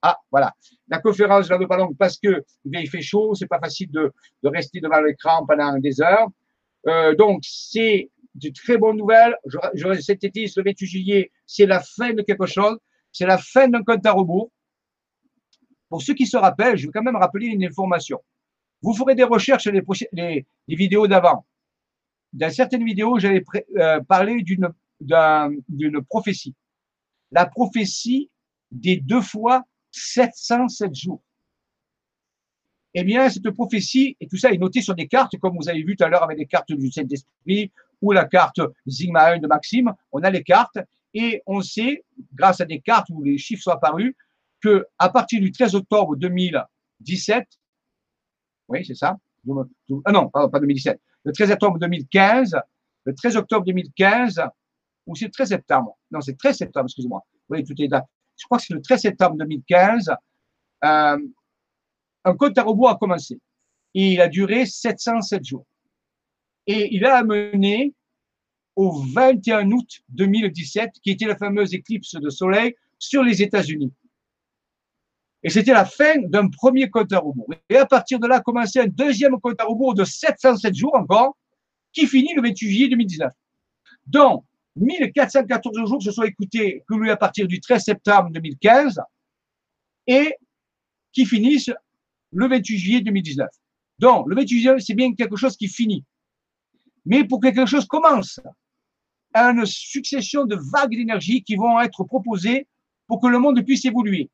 [0.02, 0.52] ah, voilà.
[0.88, 3.58] La conférence, je la veux pas longue parce que eh il fait chaud, c'est pas
[3.58, 4.12] facile de,
[4.44, 6.28] rester devant l'écran pendant des heures.
[6.86, 9.36] Euh, donc, c'est de très bonnes nouvelles.
[9.46, 12.78] Je, je, été, le 28 juillet, c'est la fin de quelque chose.
[13.10, 14.52] C'est la fin d'un compte à rebours.
[15.88, 18.22] Pour ceux qui se rappellent, je vais quand même rappeler une information.
[18.82, 21.46] Vous ferez des recherches sur les vidéos d'avant.
[22.32, 23.42] Dans certaines vidéos, j'avais
[23.78, 24.68] euh, parlé d'une
[25.00, 26.54] d'une prophétie.
[27.30, 28.30] La prophétie
[28.70, 31.22] des deux fois 707 jours.
[32.94, 35.82] Eh bien, cette prophétie, et tout ça est noté sur des cartes, comme vous avez
[35.82, 37.70] vu tout à l'heure avec les cartes du Saint-Esprit
[38.00, 40.78] ou la carte Sigma 1 de Maxime, on a les cartes
[41.12, 44.14] et on sait, grâce à des cartes où les chiffres sont apparus,
[44.60, 47.46] que à partir du 13 octobre 2017,
[48.68, 49.16] oui, c'est ça.
[50.04, 51.00] Ah non, pas 2017.
[51.24, 52.56] Le 13 octobre 2015,
[53.04, 54.40] le 13 octobre 2015,
[55.06, 55.96] ou c'est le 13 septembre.
[56.10, 57.24] Non, c'est 13 septembre, excusez-moi.
[57.48, 58.06] Oui, tout est dates.
[58.38, 60.10] Je crois que c'est le 13 septembre 2015.
[60.84, 61.18] Euh,
[62.24, 63.40] un compte à rebours a commencé.
[63.94, 65.66] Et il a duré 707 jours.
[66.66, 67.94] Et il a amené
[68.74, 73.92] au 21 août 2017, qui était la fameuse éclipse de soleil sur les États-Unis.
[75.42, 77.48] Et c'était la fin d'un premier compte à rebours.
[77.70, 80.94] Et à partir de là, a commencé un deuxième compte à rebours de 707 jours
[80.94, 81.36] encore,
[81.92, 83.32] qui finit le 28 juillet 2019.
[84.06, 84.44] Donc,
[84.76, 89.00] 1414 jours se sont écoutés lui à partir du 13 septembre 2015
[90.06, 90.34] et
[91.12, 91.72] qui finissent
[92.32, 93.48] le 28 juillet 2019.
[93.98, 96.04] Donc, le 28 juillet, c'est bien quelque chose qui finit.
[97.06, 98.38] Mais pour que quelque chose commence,
[99.34, 102.66] une succession de vagues d'énergie qui vont être proposées
[103.06, 104.30] pour que le monde puisse évoluer.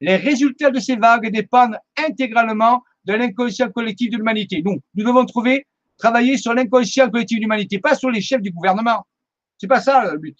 [0.00, 4.62] Les résultats de ces vagues dépendent intégralement de l'inconscient collectif de l'humanité.
[4.64, 5.66] Nous, nous devons trouver,
[5.98, 9.04] travailler sur l'inconscient collectif de l'humanité, pas sur les chefs du gouvernement.
[9.58, 10.38] C'est pas ça le but.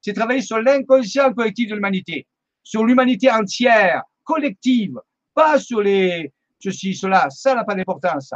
[0.00, 2.26] C'est travailler sur l'inconscient collectif de l'humanité,
[2.62, 4.98] sur l'humanité entière, collective,
[5.34, 7.28] pas sur les ceci, cela.
[7.30, 8.32] Ça n'a pas d'importance.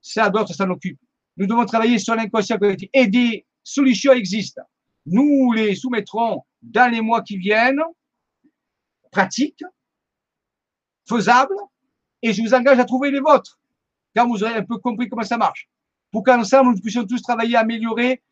[0.00, 1.00] Ça, d'autres s'en occupent.
[1.36, 4.62] Nous devons travailler sur l'inconscient collectif et des solutions existent.
[5.06, 7.82] Nous les soumettrons dans les mois qui viennent,
[9.10, 9.64] pratiques,
[11.08, 11.54] faisables,
[12.22, 13.58] et je vous engage à trouver les vôtres,
[14.14, 15.68] quand vous aurez un peu compris comment ça marche,
[16.12, 18.22] pour qu'ensemble nous puissions tous travailler à améliorer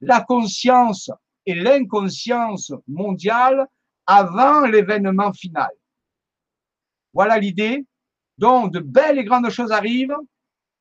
[0.00, 1.10] la conscience
[1.46, 3.66] et l'inconscience mondiale
[4.06, 5.70] avant l'événement final.
[7.12, 7.86] Voilà l'idée.
[8.38, 10.16] Donc, de belles et grandes choses arrivent.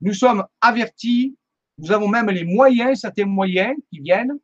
[0.02, 1.36] Nous sommes avertis.
[1.78, 4.38] Nous avons même les moyens, certains moyens qui viennent.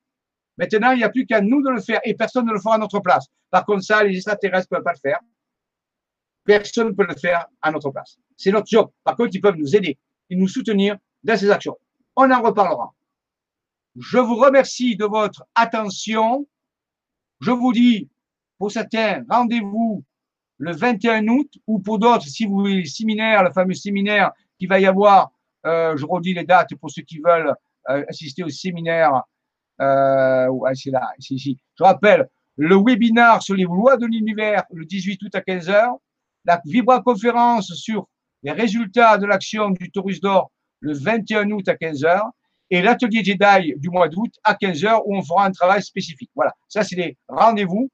[0.57, 2.76] Maintenant, il n'y a plus qu'à nous de le faire et personne ne le fera
[2.76, 3.27] à notre place.
[3.49, 5.19] Par contre, ça, les extraterrestres ne peuvent pas le faire.
[6.45, 8.18] Personne ne peut le faire à notre place.
[8.38, 8.89] C'est notre job.
[9.03, 9.97] Par contre, ils peuvent nous aider
[10.30, 11.77] et nous soutenir dans ces actions.
[12.15, 12.93] On en reparlera.
[13.97, 16.45] Je vous remercie de votre attention.
[17.39, 18.09] Je vous dis,
[18.57, 20.03] pour certains, rendez-vous
[20.57, 24.67] le 21 août ou pour d'autres, si vous voulez le séminaire, le fameux séminaire qui
[24.67, 25.31] va y avoir,
[25.65, 27.53] euh, je redis les dates pour ceux qui veulent
[27.89, 29.23] euh, assister au séminaire.
[29.81, 31.57] Euh, c'est là, ici, ici.
[31.77, 32.27] Je rappelle,
[32.57, 35.97] le webinaire sur les lois de l'univers le 18 août à 15h,
[36.45, 38.07] la vibra-conférence sur
[38.43, 42.30] les résultats de l'action du Taurus d'or le 21 août à 15h
[42.69, 46.31] et l'atelier Jedi du mois d'août à 15h où on fera un travail spécifique.
[46.35, 47.89] Voilà, ça c'est les rendez-vous.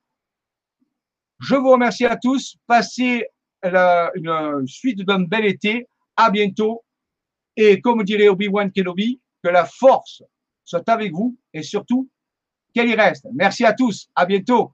[1.40, 2.56] Je vous remercie à tous.
[2.68, 3.26] Passez
[3.64, 5.88] une suite d'un bel été.
[6.16, 6.84] À bientôt.
[7.56, 10.24] Et comme dirait Obi-Wan Kenobi, que la force
[10.64, 12.10] soit avec vous et surtout
[12.74, 13.28] qu'elle y reste.
[13.34, 14.10] Merci à tous.
[14.16, 14.74] À bientôt.